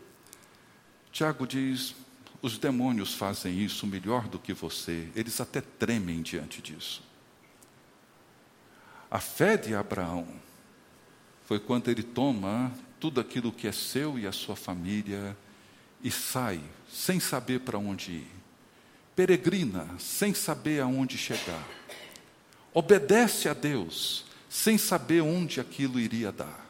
Tiago 1.13 1.47
diz: 1.47 1.95
os 2.47 2.59
demônios 2.59 3.13
fazem 3.13 3.61
isso 3.61 3.89
melhor 3.89 4.29
do 4.29 4.39
que 4.39 4.53
você, 4.53 5.09
eles 5.17 5.41
até 5.41 5.61
tremem 5.61 6.23
diante 6.23 6.63
disso. 6.63 7.03
A 9.11 9.19
fé 9.19 9.57
de 9.57 9.75
Abraão 9.75 10.29
foi 11.45 11.59
quando 11.59 11.91
ele 11.91 12.05
toma 12.05 12.73
tudo 13.01 13.21
aquilo 13.21 13.51
que 13.51 13.67
é 13.67 13.73
seu 13.73 14.17
e 14.17 14.29
a 14.29 14.33
sua 14.33 14.55
família 14.55 15.37
e 16.01 16.09
sai 16.09 16.61
sem 16.89 17.19
saber 17.19 17.61
para 17.61 17.79
onde 17.79 18.13
ir. 18.13 18.31
Peregrina 19.17 19.89
sem 19.99 20.33
saber 20.33 20.81
aonde 20.81 21.19
chegar, 21.19 21.67
obedece 22.73 23.49
a 23.49 23.55
Deus 23.55 24.25
sem 24.49 24.79
saber 24.79 25.21
onde 25.21 25.61
aquilo 25.61 25.99
iria 25.99 26.31
dar, 26.31 26.65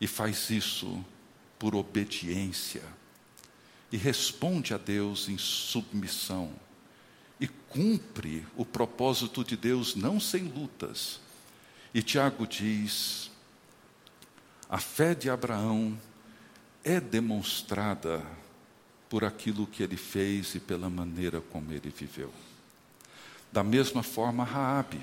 e 0.00 0.06
faz 0.06 0.48
isso 0.48 1.04
por 1.58 1.74
obediência, 1.74 2.82
e 3.92 3.96
responde 3.96 4.72
a 4.72 4.78
Deus 4.78 5.28
em 5.28 5.36
submissão, 5.38 6.52
e 7.40 7.48
cumpre 7.48 8.46
o 8.56 8.64
propósito 8.64 9.42
de 9.42 9.56
Deus 9.56 9.94
não 9.94 10.20
sem 10.20 10.44
lutas. 10.44 11.20
E 11.92 12.02
Tiago 12.02 12.46
diz: 12.46 13.30
a 14.68 14.78
fé 14.78 15.14
de 15.14 15.28
Abraão 15.28 15.98
é 16.84 17.00
demonstrada 17.00 18.24
por 19.08 19.24
aquilo 19.24 19.66
que 19.66 19.82
ele 19.82 19.96
fez 19.96 20.54
e 20.54 20.60
pela 20.60 20.88
maneira 20.88 21.40
como 21.40 21.72
ele 21.72 21.90
viveu. 21.90 22.32
Da 23.50 23.64
mesma 23.64 24.04
forma, 24.04 24.44
Raabe. 24.44 25.00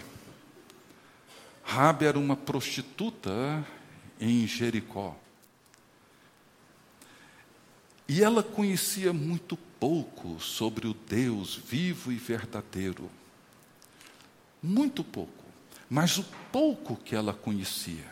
Raabe 1.63 2.05
era 2.05 2.17
uma 2.17 2.37
prostituta 2.37 3.67
em 4.19 4.47
Jericó. 4.47 5.17
E 8.07 8.23
ela 8.23 8.41
conhecia 8.41 9.11
muito 9.11 9.57
pouco 9.79 10.39
sobre 10.39 10.87
o 10.87 10.93
Deus 10.93 11.55
vivo 11.55 12.11
e 12.11 12.15
verdadeiro. 12.15 13.09
Muito 14.63 15.03
pouco. 15.03 15.43
Mas 15.89 16.17
o 16.17 16.25
pouco 16.51 16.95
que 16.95 17.15
ela 17.15 17.33
conhecia, 17.33 18.05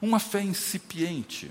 uma 0.00 0.18
fé 0.18 0.42
incipiente, 0.42 1.50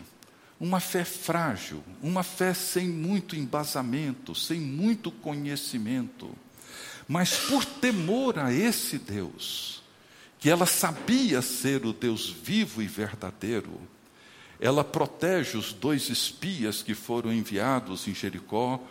uma 0.59 0.79
fé 0.79 1.03
frágil, 1.03 1.83
uma 2.01 2.23
fé 2.23 2.53
sem 2.53 2.87
muito 2.87 3.35
embasamento, 3.35 4.35
sem 4.35 4.59
muito 4.59 5.11
conhecimento, 5.11 6.29
mas 7.07 7.35
por 7.35 7.65
temor 7.65 8.39
a 8.39 8.53
esse 8.53 8.97
Deus, 8.97 9.81
que 10.39 10.49
ela 10.49 10.65
sabia 10.65 11.41
ser 11.41 11.85
o 11.85 11.93
Deus 11.93 12.29
vivo 12.29 12.81
e 12.81 12.87
verdadeiro, 12.87 13.79
ela 14.59 14.83
protege 14.83 15.57
os 15.57 15.73
dois 15.73 16.09
espias 16.09 16.81
que 16.81 16.93
foram 16.93 17.33
enviados 17.33 18.07
em 18.07 18.13
Jericó, 18.13 18.81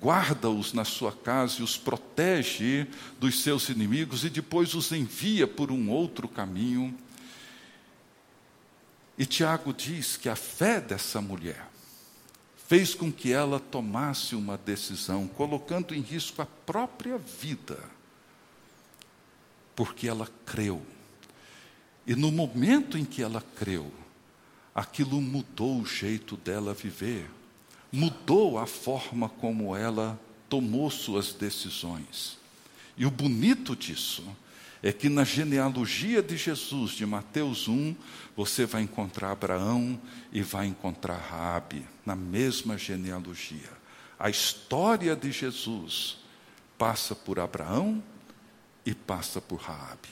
guarda-os 0.00 0.72
na 0.72 0.84
sua 0.84 1.12
casa 1.12 1.60
e 1.60 1.62
os 1.62 1.76
protege 1.76 2.86
dos 3.18 3.42
seus 3.42 3.68
inimigos 3.68 4.24
e 4.24 4.30
depois 4.30 4.74
os 4.74 4.90
envia 4.92 5.46
por 5.46 5.70
um 5.70 5.90
outro 5.90 6.26
caminho. 6.26 6.96
E 9.18 9.26
Tiago 9.26 9.74
diz 9.74 10.16
que 10.16 10.28
a 10.30 10.36
fé 10.36 10.80
dessa 10.80 11.20
mulher 11.20 11.68
fez 12.66 12.94
com 12.94 13.12
que 13.12 13.32
ela 13.32 13.60
tomasse 13.60 14.34
uma 14.34 14.56
decisão, 14.56 15.26
colocando 15.26 15.94
em 15.94 16.00
risco 16.00 16.40
a 16.40 16.46
própria 16.46 17.18
vida, 17.18 17.78
porque 19.74 20.08
ela 20.08 20.28
creu. 20.46 20.80
E 22.06 22.14
no 22.14 22.32
momento 22.32 22.96
em 22.96 23.04
que 23.04 23.22
ela 23.22 23.44
creu, 23.56 23.92
aquilo 24.74 25.20
mudou 25.20 25.80
o 25.80 25.86
jeito 25.86 26.36
dela 26.36 26.74
viver, 26.74 27.28
mudou 27.92 28.58
a 28.58 28.66
forma 28.66 29.28
como 29.28 29.76
ela 29.76 30.18
tomou 30.48 30.90
suas 30.90 31.32
decisões. 31.32 32.38
E 32.96 33.06
o 33.06 33.10
bonito 33.10 33.74
disso 33.74 34.24
é 34.82 34.92
que 34.92 35.08
na 35.08 35.24
genealogia 35.24 36.22
de 36.22 36.36
Jesus, 36.36 36.92
de 36.92 37.04
Mateus 37.04 37.68
1, 37.68 37.94
você 38.36 38.64
vai 38.64 38.82
encontrar 38.82 39.32
Abraão 39.32 40.00
e 40.32 40.42
vai 40.42 40.66
encontrar 40.66 41.16
Raabe, 41.16 41.86
na 42.04 42.16
mesma 42.16 42.78
genealogia. 42.78 43.70
A 44.18 44.30
história 44.30 45.14
de 45.14 45.30
Jesus 45.30 46.18
passa 46.78 47.14
por 47.14 47.38
Abraão 47.38 48.02
e 48.84 48.94
passa 48.94 49.40
por 49.40 49.60
Raabe. 49.60 50.08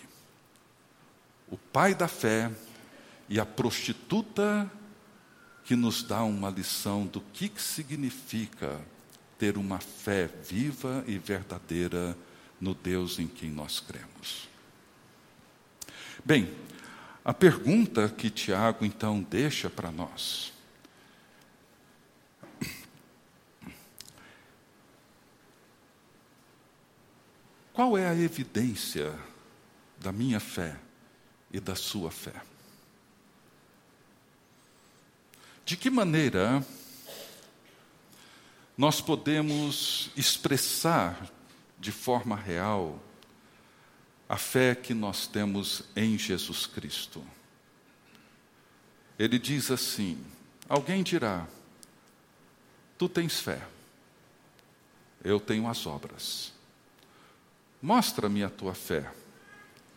O 1.51 1.57
pai 1.57 1.95
da 1.95 2.09
fé 2.09 2.51
e 3.29 3.39
a 3.39 3.47
prostituta 3.47 4.71
que 5.65 5.77
nos 5.77 6.03
dá 6.03 6.23
uma 6.23 6.49
lição 6.49 7.07
do 7.07 7.21
que, 7.21 7.49
que 7.49 7.61
significa 7.61 8.81
ter 9.39 9.59
uma 9.59 9.79
fé 9.79 10.27
viva 10.27 11.05
e 11.07 11.19
verdadeira 11.19 12.17
no 12.61 12.75
Deus 12.75 13.19
em 13.19 13.29
quem 13.29 13.51
nós 13.51 13.79
cremos. 13.79 14.49
Bem, 16.25 16.53
a 17.25 17.35
pergunta 17.35 18.09
que 18.09 18.31
Tiago 18.31 18.85
então 18.85 19.23
deixa 19.23 19.69
para 19.69 19.93
nós. 19.93 20.53
Qual 27.73 27.97
é 27.97 28.09
a 28.09 28.15
evidência 28.15 29.15
da 30.01 30.11
minha 30.11 30.41
fé 30.41 30.77
e 31.53 31.61
da 31.61 31.77
sua 31.77 32.11
fé? 32.11 32.35
De 35.69 35.77
que 35.77 35.91
maneira 35.91 36.65
nós 38.75 39.03
podemos 39.03 40.09
expressar 40.17 41.31
de 41.79 41.93
forma 41.93 42.35
real 42.35 42.99
a 44.27 44.39
fé 44.39 44.75
que 44.75 44.95
nós 44.95 45.27
temos 45.27 45.83
em 45.95 46.17
Jesus 46.17 46.65
Cristo. 46.65 47.23
Ele 49.19 49.39
diz 49.39 49.71
assim: 49.71 50.19
alguém 50.67 51.03
dirá, 51.03 51.47
tu 52.97 53.07
tens 53.07 53.39
fé, 53.39 53.61
eu 55.23 55.39
tenho 55.39 55.69
as 55.69 55.87
obras. 55.87 56.51
Mostra-me 57.83 58.43
a 58.43 58.49
tua 58.49 58.73
fé. 58.73 59.13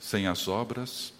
Sem 0.02 0.28
as 0.28 0.50
obras, 0.50 1.14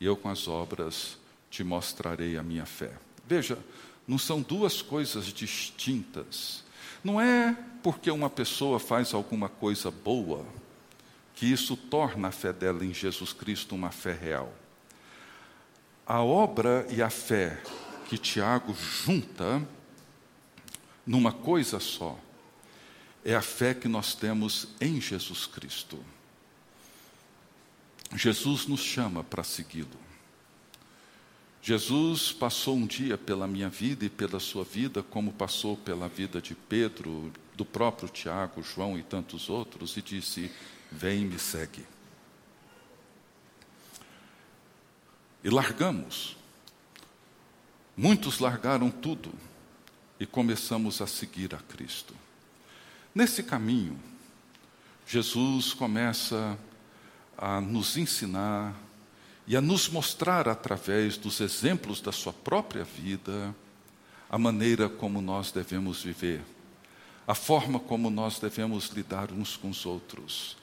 eu 0.00 0.16
com 0.16 0.30
as 0.30 0.48
obras 0.48 1.18
te 1.50 1.62
mostrarei 1.62 2.38
a 2.38 2.42
minha 2.42 2.64
fé. 2.64 2.90
Veja, 3.26 3.58
não 4.06 4.18
são 4.18 4.42
duas 4.42 4.82
coisas 4.82 5.26
distintas. 5.26 6.62
Não 7.02 7.20
é 7.20 7.56
porque 7.82 8.10
uma 8.10 8.30
pessoa 8.30 8.78
faz 8.78 9.12
alguma 9.14 9.48
coisa 9.48 9.90
boa 9.90 10.44
que 11.34 11.46
isso 11.46 11.76
torna 11.76 12.28
a 12.28 12.32
fé 12.32 12.52
dela 12.52 12.84
em 12.84 12.94
Jesus 12.94 13.32
Cristo 13.32 13.74
uma 13.74 13.90
fé 13.90 14.12
real. 14.12 14.52
A 16.06 16.22
obra 16.22 16.86
e 16.90 17.02
a 17.02 17.10
fé 17.10 17.60
que 18.08 18.16
Tiago 18.16 18.74
junta 18.74 19.66
numa 21.06 21.32
coisa 21.32 21.80
só 21.80 22.18
é 23.24 23.34
a 23.34 23.42
fé 23.42 23.72
que 23.74 23.88
nós 23.88 24.14
temos 24.14 24.68
em 24.80 25.00
Jesus 25.00 25.46
Cristo. 25.46 25.98
Jesus 28.14 28.66
nos 28.66 28.80
chama 28.80 29.24
para 29.24 29.42
segui-lo. 29.42 30.03
Jesus 31.66 32.30
passou 32.30 32.76
um 32.76 32.86
dia 32.86 33.16
pela 33.16 33.48
minha 33.48 33.70
vida 33.70 34.04
e 34.04 34.10
pela 34.10 34.38
sua 34.38 34.62
vida, 34.62 35.02
como 35.02 35.32
passou 35.32 35.78
pela 35.78 36.06
vida 36.06 36.38
de 36.38 36.54
Pedro, 36.54 37.32
do 37.56 37.64
próprio 37.64 38.06
Tiago, 38.06 38.62
João 38.62 38.98
e 38.98 39.02
tantos 39.02 39.48
outros, 39.48 39.96
e 39.96 40.02
disse: 40.02 40.52
Vem 40.92 41.24
me 41.24 41.38
segue. 41.38 41.86
E 45.42 45.48
largamos. 45.48 46.36
Muitos 47.96 48.40
largaram 48.40 48.90
tudo 48.90 49.32
e 50.20 50.26
começamos 50.26 51.00
a 51.00 51.06
seguir 51.06 51.54
a 51.54 51.58
Cristo. 51.58 52.14
Nesse 53.14 53.42
caminho, 53.42 53.98
Jesus 55.06 55.72
começa 55.72 56.58
a 57.38 57.58
nos 57.58 57.96
ensinar 57.96 58.83
e 59.46 59.56
a 59.56 59.60
nos 59.60 59.88
mostrar 59.88 60.48
através 60.48 61.16
dos 61.16 61.40
exemplos 61.40 62.00
da 62.00 62.12
sua 62.12 62.32
própria 62.32 62.84
vida 62.84 63.54
a 64.30 64.38
maneira 64.38 64.88
como 64.88 65.20
nós 65.20 65.52
devemos 65.52 66.02
viver, 66.02 66.42
a 67.26 67.34
forma 67.34 67.78
como 67.78 68.10
nós 68.10 68.38
devemos 68.38 68.88
lidar 68.88 69.30
uns 69.30 69.56
com 69.56 69.68
os 69.68 69.84
outros, 69.84 70.56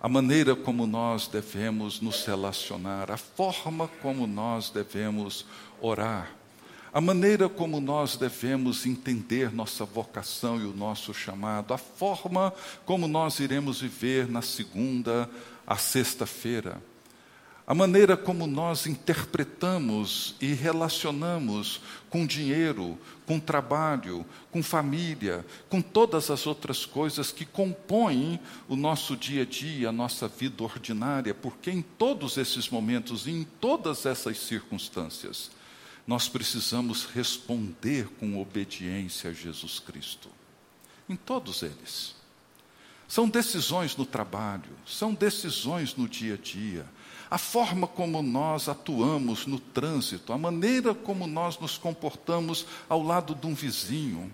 a 0.00 0.08
maneira 0.08 0.54
como 0.54 0.86
nós 0.86 1.26
devemos 1.26 2.00
nos 2.00 2.24
relacionar, 2.24 3.10
a 3.10 3.16
forma 3.16 3.88
como 4.00 4.26
nós 4.26 4.70
devemos 4.70 5.46
orar, 5.80 6.30
a 6.92 7.00
maneira 7.00 7.48
como 7.48 7.80
nós 7.80 8.16
devemos 8.16 8.86
entender 8.86 9.52
nossa 9.52 9.84
vocação 9.84 10.60
e 10.60 10.64
o 10.64 10.74
nosso 10.74 11.12
chamado, 11.12 11.72
a 11.72 11.78
forma 11.78 12.52
como 12.84 13.08
nós 13.08 13.40
iremos 13.40 13.80
viver 13.80 14.28
na 14.28 14.42
segunda 14.42 15.28
a 15.66 15.76
sexta-feira 15.76 16.80
a 17.68 17.74
maneira 17.74 18.16
como 18.16 18.46
nós 18.46 18.86
interpretamos 18.86 20.34
e 20.40 20.54
relacionamos 20.54 21.82
com 22.08 22.26
dinheiro, 22.26 22.98
com 23.26 23.38
trabalho, 23.38 24.24
com 24.50 24.62
família, 24.62 25.44
com 25.68 25.82
todas 25.82 26.30
as 26.30 26.46
outras 26.46 26.86
coisas 26.86 27.30
que 27.30 27.44
compõem 27.44 28.40
o 28.66 28.74
nosso 28.74 29.14
dia 29.14 29.42
a 29.42 29.44
dia, 29.44 29.90
a 29.90 29.92
nossa 29.92 30.26
vida 30.26 30.64
ordinária, 30.64 31.34
porque 31.34 31.70
em 31.70 31.82
todos 31.82 32.38
esses 32.38 32.70
momentos 32.70 33.26
e 33.26 33.32
em 33.32 33.44
todas 33.44 34.06
essas 34.06 34.38
circunstâncias, 34.38 35.50
nós 36.06 36.26
precisamos 36.26 37.04
responder 37.04 38.08
com 38.18 38.40
obediência 38.40 39.28
a 39.28 39.34
Jesus 39.34 39.78
Cristo. 39.78 40.30
Em 41.06 41.16
todos 41.16 41.62
eles. 41.62 42.16
São 43.06 43.28
decisões 43.28 43.94
no 43.94 44.06
trabalho, 44.06 44.70
são 44.86 45.12
decisões 45.12 45.94
no 45.94 46.08
dia 46.08 46.32
a 46.32 46.36
dia 46.38 46.86
a 47.30 47.36
forma 47.36 47.86
como 47.86 48.22
nós 48.22 48.68
atuamos 48.68 49.46
no 49.46 49.60
trânsito, 49.60 50.32
a 50.32 50.38
maneira 50.38 50.94
como 50.94 51.26
nós 51.26 51.58
nos 51.58 51.76
comportamos 51.76 52.66
ao 52.88 53.02
lado 53.02 53.34
de 53.34 53.46
um 53.46 53.54
vizinho. 53.54 54.32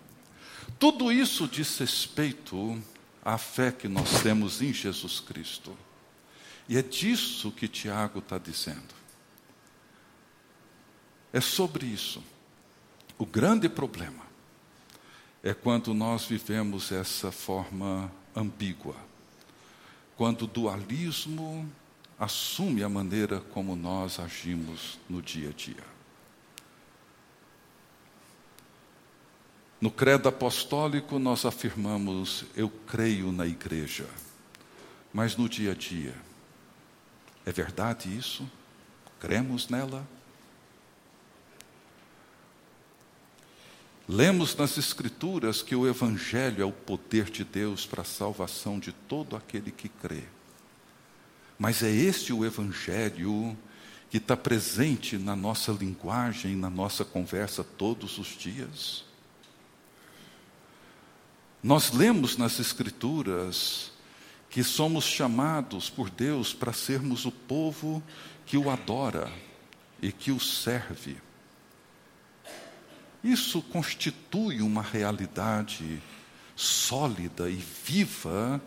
Tudo 0.79 1.11
isso 1.11 1.49
diz 1.49 1.79
respeito 1.79 2.81
à 3.25 3.37
fé 3.37 3.73
que 3.73 3.89
nós 3.89 4.23
temos 4.23 4.63
em 4.63 4.73
Jesus 4.73 5.19
Cristo. 5.19 5.77
E 6.69 6.77
é 6.77 6.83
disso 6.83 7.51
que 7.51 7.67
Tiago 7.67 8.21
está 8.21 8.39
dizendo. 8.39 8.95
É 11.33 11.41
sobre 11.41 11.87
isso. 11.87 12.23
O 13.19 13.27
grande 13.27 13.69
problema 13.69 14.25
é 15.43 15.53
quando 15.53 15.93
nós 15.93 16.25
vivemos 16.25 16.93
essa 16.93 17.31
forma 17.31 18.11
ambígua, 18.35 18.97
quando 20.17 20.43
o 20.43 20.47
dualismo 20.47 21.71
assume 22.19 22.83
a 22.83 22.89
maneira 22.89 23.41
como 23.41 23.75
nós 23.75 24.19
agimos 24.19 24.99
no 25.09 25.21
dia 25.21 25.51
a 25.51 25.53
dia. 25.53 25.95
No 29.81 29.91
credo 29.91 30.29
apostólico, 30.29 31.19
nós 31.19 31.45
afirmamos: 31.45 32.47
Eu 32.57 32.71
creio 32.87 33.31
na 33.31 33.47
igreja. 33.47 34.09
Mas 35.13 35.37
no 35.37 35.49
dia 35.49 35.73
a 35.73 35.75
dia, 35.75 36.15
é 37.47 37.53
verdade 37.53 38.09
isso? 38.17 38.51
Cremos 39.21 39.69
nela? 39.69 40.07
Lemos 44.09 44.55
nas 44.57 44.77
Escrituras 44.77 45.63
que 45.63 45.75
o 45.75 45.87
Evangelho 45.87 46.63
é 46.63 46.65
o 46.65 46.73
poder 46.73 47.31
de 47.31 47.45
Deus 47.45 47.87
para 47.87 48.03
a 48.03 48.05
salvação 48.05 48.79
de 48.79 48.93
todo 48.93 49.37
aquele 49.37 49.71
que 49.71 49.89
crê. 49.89 50.25
Mas 51.59 51.83
é 51.83 51.91
este 51.91 52.33
o 52.33 52.45
Evangelho 52.45 53.57
que 54.11 54.19
está 54.19 54.37
presente 54.37 55.17
na 55.17 55.35
nossa 55.35 55.73
linguagem, 55.73 56.57
na 56.57 56.71
nossa 56.71 57.05
conversa 57.05 57.65
todos 57.65 58.19
os 58.19 58.29
dias? 58.29 59.05
Nós 61.63 61.93
lemos 61.93 62.37
nas 62.37 62.61
Escrituras 62.61 63.93
que 64.51 64.63
somos 64.63 65.05
chamados 65.05 65.91
por 65.91 66.11
Deus 66.11 66.53
para 66.53 66.73
sermos 66.73 67.25
o 67.25 67.33
povo 67.33 68.03
que 68.47 68.57
o 68.57 68.71
adora 68.71 69.33
e 70.01 70.13
que 70.13 70.31
o 70.31 70.39
serve. 70.39 71.17
Isso 73.25 73.63
constitui 73.63 74.61
uma 74.61 74.83
realidade 74.83 76.01
sólida 76.55 77.49
e 77.49 77.57
viva 77.57 78.61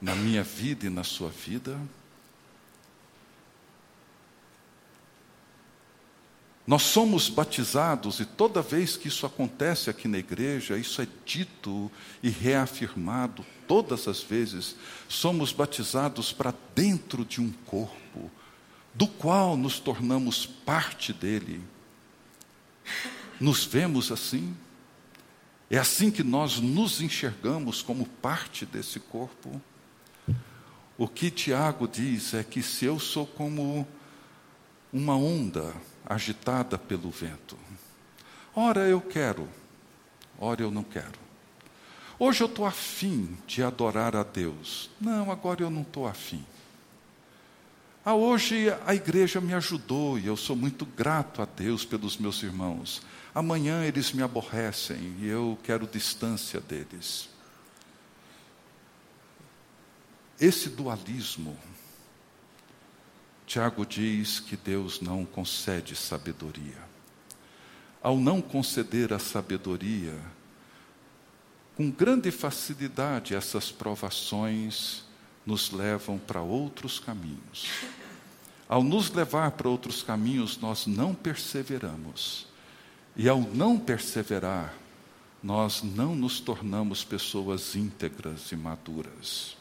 na 0.00 0.14
minha 0.14 0.44
vida 0.44 0.86
e 0.86 0.90
na 0.90 1.02
sua 1.02 1.28
vida. 1.28 1.78
Nós 6.66 6.82
somos 6.82 7.28
batizados, 7.28 8.18
e 8.18 8.24
toda 8.24 8.60
vez 8.60 8.96
que 8.96 9.06
isso 9.06 9.24
acontece 9.24 9.88
aqui 9.88 10.08
na 10.08 10.18
igreja, 10.18 10.76
isso 10.76 11.00
é 11.00 11.06
dito 11.24 11.90
e 12.20 12.28
reafirmado 12.28 13.46
todas 13.68 14.08
as 14.08 14.20
vezes, 14.20 14.74
somos 15.08 15.52
batizados 15.52 16.32
para 16.32 16.52
dentro 16.74 17.24
de 17.24 17.40
um 17.40 17.52
corpo, 17.66 18.30
do 18.92 19.06
qual 19.06 19.56
nos 19.56 19.78
tornamos 19.78 20.44
parte 20.44 21.12
dele. 21.12 21.62
Nos 23.40 23.64
vemos 23.64 24.10
assim? 24.10 24.56
É 25.70 25.78
assim 25.78 26.10
que 26.10 26.24
nós 26.24 26.58
nos 26.58 27.00
enxergamos 27.00 27.80
como 27.80 28.06
parte 28.06 28.66
desse 28.66 28.98
corpo? 28.98 29.60
O 30.98 31.06
que 31.06 31.30
Tiago 31.30 31.86
diz 31.86 32.34
é 32.34 32.42
que 32.42 32.62
se 32.62 32.86
eu 32.86 32.98
sou 32.98 33.26
como 33.26 33.86
uma 34.92 35.16
onda 35.16 35.74
agitada 36.06 36.78
pelo 36.78 37.10
vento, 37.10 37.58
ora 38.54 38.88
eu 38.88 39.00
quero, 39.00 39.48
ora 40.38 40.62
eu 40.62 40.70
não 40.70 40.84
quero. 40.84 41.26
Hoje 42.18 42.42
eu 42.42 42.46
estou 42.46 42.64
afim 42.64 43.36
de 43.46 43.62
adorar 43.62 44.16
a 44.16 44.22
Deus. 44.22 44.88
Não, 44.98 45.30
agora 45.30 45.62
eu 45.62 45.70
não 45.70 45.82
estou 45.82 46.06
afim. 46.06 46.44
Ah, 48.02 48.14
hoje 48.14 48.68
a 48.86 48.94
igreja 48.94 49.40
me 49.40 49.52
ajudou 49.52 50.18
e 50.18 50.26
eu 50.26 50.36
sou 50.36 50.54
muito 50.56 50.86
grato 50.86 51.42
a 51.42 51.44
Deus 51.44 51.84
pelos 51.84 52.16
meus 52.16 52.42
irmãos. 52.42 53.02
Amanhã 53.34 53.84
eles 53.84 54.12
me 54.12 54.22
aborrecem 54.22 55.16
e 55.18 55.26
eu 55.26 55.58
quero 55.62 55.86
distância 55.86 56.60
deles. 56.60 57.28
Esse 60.40 60.68
dualismo, 60.68 61.56
Tiago 63.46 63.86
diz 63.86 64.40
que 64.40 64.56
Deus 64.56 65.00
não 65.00 65.24
concede 65.24 65.94
sabedoria. 65.94 66.84
Ao 68.02 68.18
não 68.18 68.42
conceder 68.42 69.12
a 69.12 69.18
sabedoria, 69.20 70.18
com 71.76 71.90
grande 71.90 72.30
facilidade 72.30 73.34
essas 73.34 73.70
provações 73.70 75.04
nos 75.44 75.70
levam 75.70 76.18
para 76.18 76.40
outros 76.40 76.98
caminhos. 76.98 77.68
Ao 78.68 78.82
nos 78.82 79.10
levar 79.10 79.52
para 79.52 79.68
outros 79.68 80.02
caminhos, 80.02 80.58
nós 80.58 80.86
não 80.86 81.14
perseveramos. 81.14 82.48
E 83.14 83.28
ao 83.28 83.40
não 83.40 83.78
perseverar, 83.78 84.74
nós 85.40 85.82
não 85.84 86.16
nos 86.16 86.40
tornamos 86.40 87.04
pessoas 87.04 87.76
íntegras 87.76 88.50
e 88.50 88.56
maduras. 88.56 89.56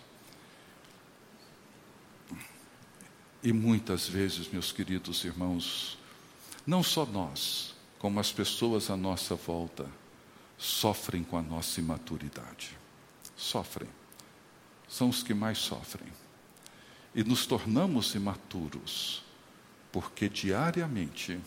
E 3.46 3.54
muitas 3.54 4.08
vezes, 4.08 4.50
meus 4.52 4.74
queridos 4.74 5.24
irmãos, 5.24 5.98
não 6.68 6.84
só 6.84 7.06
nós, 7.06 7.74
como 8.00 8.20
as 8.20 8.32
pessoas 8.32 8.89
à 8.89 8.98
nossa 8.98 9.36
volta, 9.36 9.88
sofrem 10.58 11.24
com 11.24 11.38
a 11.38 11.41
nossa 11.41 11.80
imaturidade. 11.80 12.78
Sofrem 13.38 13.88
são 14.88 15.10
os 15.10 15.24
que 15.24 15.34
mais 15.34 15.58
sofrem. 15.58 16.08
E 17.14 17.24
nos 17.24 17.46
tornamos 17.46 18.16
imaturos, 18.16 19.24
porque 19.91 20.28
diariamente 20.30 21.39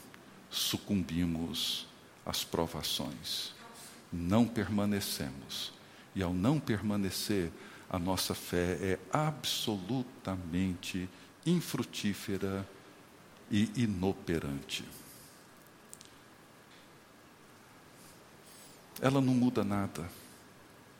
sucumbimos 0.50 1.86
às 2.24 2.44
provações. 2.44 3.52
Não 4.12 4.46
permanecemos. 4.46 5.72
E 6.14 6.22
ao 6.22 6.32
não 6.32 6.58
permanecer, 6.58 7.50
a 7.90 7.98
nossa 7.98 8.34
fé 8.34 8.78
é 8.80 8.98
absolutamente 9.12 11.08
infrutífera 11.50 12.68
e 13.50 13.70
inoperante. 13.76 14.84
Ela 19.00 19.20
não 19.20 19.34
muda 19.34 19.62
nada, 19.62 20.10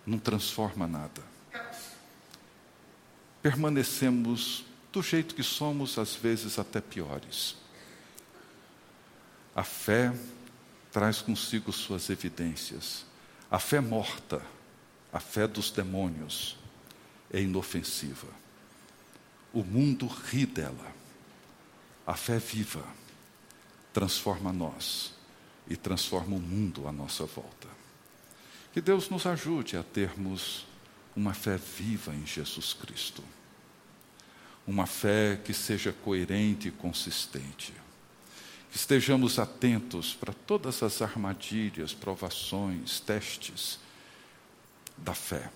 não 0.07 0.19
transforma 0.19 0.87
nada 0.87 1.39
permanecemos 3.43 4.65
do 4.93 5.03
jeito 5.03 5.35
que 5.35 5.43
somos, 5.43 5.99
às 5.99 6.15
vezes 6.15 6.59
até 6.59 6.81
piores. 6.81 7.57
A 9.55 9.65
fé 9.65 10.13
traz 10.93 11.21
consigo 11.21 11.73
suas 11.73 12.11
evidências. 12.11 13.05
A 13.51 13.59
fé 13.59 13.81
morta, 13.81 14.43
a 15.13 15.21
fé 15.21 15.47
dos 15.47 15.71
demônios, 15.71 16.57
é 17.33 17.41
inofensiva. 17.41 18.29
O 19.53 19.65
mundo 19.65 20.07
ri 20.07 20.47
dela. 20.47 20.95
A 22.07 22.15
fé 22.15 22.39
viva 22.39 22.85
transforma 23.93 24.53
nós 24.53 25.13
e 25.69 25.77
transforma 25.77 26.37
o 26.37 26.41
mundo 26.41 26.89
à 26.89 26.93
nossa 26.93 27.27
volta. 27.27 27.69
Que 28.73 28.81
Deus 28.81 29.09
nos 29.09 29.27
ajude 29.27 29.77
a 29.77 29.83
termos 29.83 30.67
uma 31.17 31.35
fé 31.35 31.57
viva 31.57 32.15
em 32.15 32.25
Jesus 32.25 32.73
Cristo. 32.73 33.23
Uma 34.67 34.87
fé 34.87 35.41
que 35.43 35.53
seja 35.53 35.93
coerente 35.93 36.69
e 36.69 36.71
consistente. 36.71 37.73
Que 38.71 38.77
estejamos 38.77 39.39
atentos 39.39 40.15
para 40.15 40.33
todas 40.33 40.83
as 40.83 41.03
armadilhas, 41.03 41.93
provações, 41.93 43.01
testes 43.01 43.81
da 44.97 45.15
fé. 45.15 45.51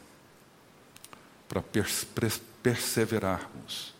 Para 1.48 1.62
perseverarmos, 2.62 3.94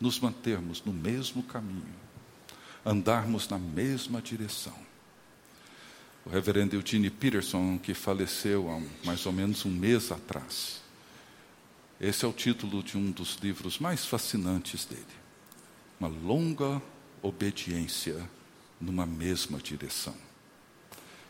nos 0.00 0.18
mantermos 0.18 0.82
no 0.84 0.92
mesmo 0.92 1.42
caminho, 1.42 1.94
andarmos 2.84 3.48
na 3.48 3.58
mesma 3.58 4.22
direção. 4.22 4.76
O 6.24 6.30
reverendo 6.30 6.74
Eugene 6.74 7.10
Peterson, 7.10 7.78
que 7.78 7.94
faleceu 7.94 8.70
há 8.70 9.06
mais 9.06 9.24
ou 9.26 9.32
menos 9.32 9.64
um 9.64 9.70
mês 9.70 10.10
atrás, 10.10 10.82
esse 12.00 12.24
é 12.24 12.28
o 12.28 12.32
título 12.32 12.82
de 12.82 12.98
um 12.98 13.10
dos 13.10 13.36
livros 13.36 13.78
mais 13.78 14.04
fascinantes 14.04 14.84
dele. 14.84 15.06
Uma 15.98 16.08
longa 16.08 16.82
obediência 17.22 18.28
numa 18.80 19.06
mesma 19.06 19.58
direção. 19.58 20.14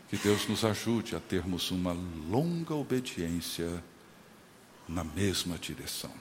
Que 0.09 0.17
Deus 0.17 0.47
nos 0.47 0.65
ajude 0.65 1.15
a 1.15 1.19
termos 1.19 1.71
uma 1.71 1.93
longa 2.29 2.73
obediência 2.73 3.83
na 4.87 5.03
mesma 5.03 5.57
direção. 5.57 6.11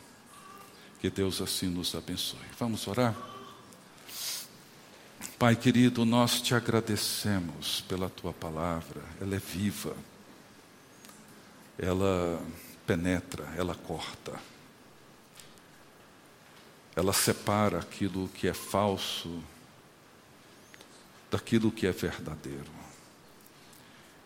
Que 1.01 1.11
Deus 1.11 1.41
assim 1.41 1.69
nos 1.69 1.95
abençoe. 1.95 2.41
Vamos 2.59 2.87
orar? 2.87 3.15
Pai 5.39 5.55
querido, 5.55 6.05
nós 6.07 6.41
te 6.41 6.55
agradecemos 6.55 7.83
pela 7.83 8.09
tua 8.09 8.33
palavra, 8.33 9.03
ela 9.21 9.37
é 9.37 9.39
viva, 9.39 9.95
ela 11.79 12.43
penetra, 12.87 13.45
ela 13.57 13.75
corta. 13.75 14.33
Ela 16.95 17.13
separa 17.13 17.79
aquilo 17.81 18.29
que 18.29 18.49
é 18.49 18.55
falso 18.55 19.43
daquilo 21.31 21.71
que 21.71 21.87
é 21.87 21.93
verdadeiro. 21.93 22.71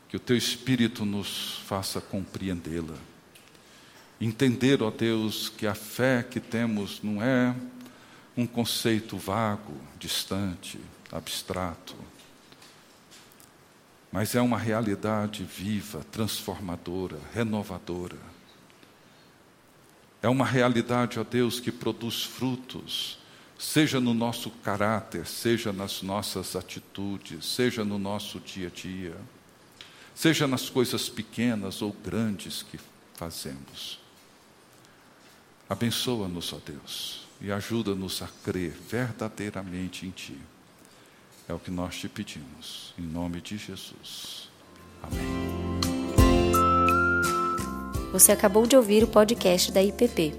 Que 0.08 0.16
o 0.16 0.20
teu 0.20 0.36
espírito 0.36 1.04
nos 1.04 1.58
faça 1.66 2.00
compreendê-la. 2.00 2.96
Entender, 4.20 4.82
ó 4.82 4.90
Deus, 4.90 5.48
que 5.48 5.66
a 5.66 5.74
fé 5.74 6.22
que 6.22 6.38
temos 6.38 7.02
não 7.02 7.22
é 7.22 7.56
um 8.36 8.46
conceito 8.46 9.16
vago, 9.16 9.72
distante, 9.98 10.78
abstrato. 11.10 11.94
mas 14.12 14.34
é 14.34 14.40
uma 14.42 14.58
realidade 14.58 15.44
viva, 15.44 16.04
transformadora, 16.10 17.18
renovadora. 17.32 18.18
É 20.20 20.28
uma 20.28 20.44
realidade, 20.44 21.18
ó 21.18 21.24
Deus, 21.24 21.60
que 21.60 21.70
produz 21.70 22.24
frutos, 22.24 23.18
seja 23.56 24.00
no 24.00 24.12
nosso 24.12 24.50
caráter, 24.50 25.26
seja 25.26 25.72
nas 25.72 26.02
nossas 26.02 26.56
atitudes, 26.56 27.46
seja 27.46 27.84
no 27.84 27.98
nosso 27.98 28.40
dia 28.40 28.66
a 28.66 28.70
dia, 28.70 29.16
seja 30.14 30.46
nas 30.46 30.68
coisas 30.68 31.08
pequenas 31.08 31.80
ou 31.80 31.92
grandes 31.92 32.62
que 32.62 32.78
fazemos. 33.14 33.99
Abençoa-nos, 35.70 36.52
ó 36.52 36.58
Deus, 36.66 37.20
e 37.40 37.52
ajuda-nos 37.52 38.20
a 38.22 38.28
crer 38.44 38.72
verdadeiramente 38.72 40.04
em 40.04 40.10
Ti. 40.10 40.36
É 41.48 41.54
o 41.54 41.60
que 41.60 41.70
nós 41.70 41.96
te 41.96 42.08
pedimos, 42.08 42.92
em 42.98 43.02
nome 43.02 43.40
de 43.40 43.56
Jesus. 43.56 44.50
Amém. 45.00 45.20
Você 48.12 48.32
acabou 48.32 48.66
de 48.66 48.76
ouvir 48.76 49.04
o 49.04 49.08
podcast 49.08 49.70
da 49.70 49.80
IPP. 49.80 50.34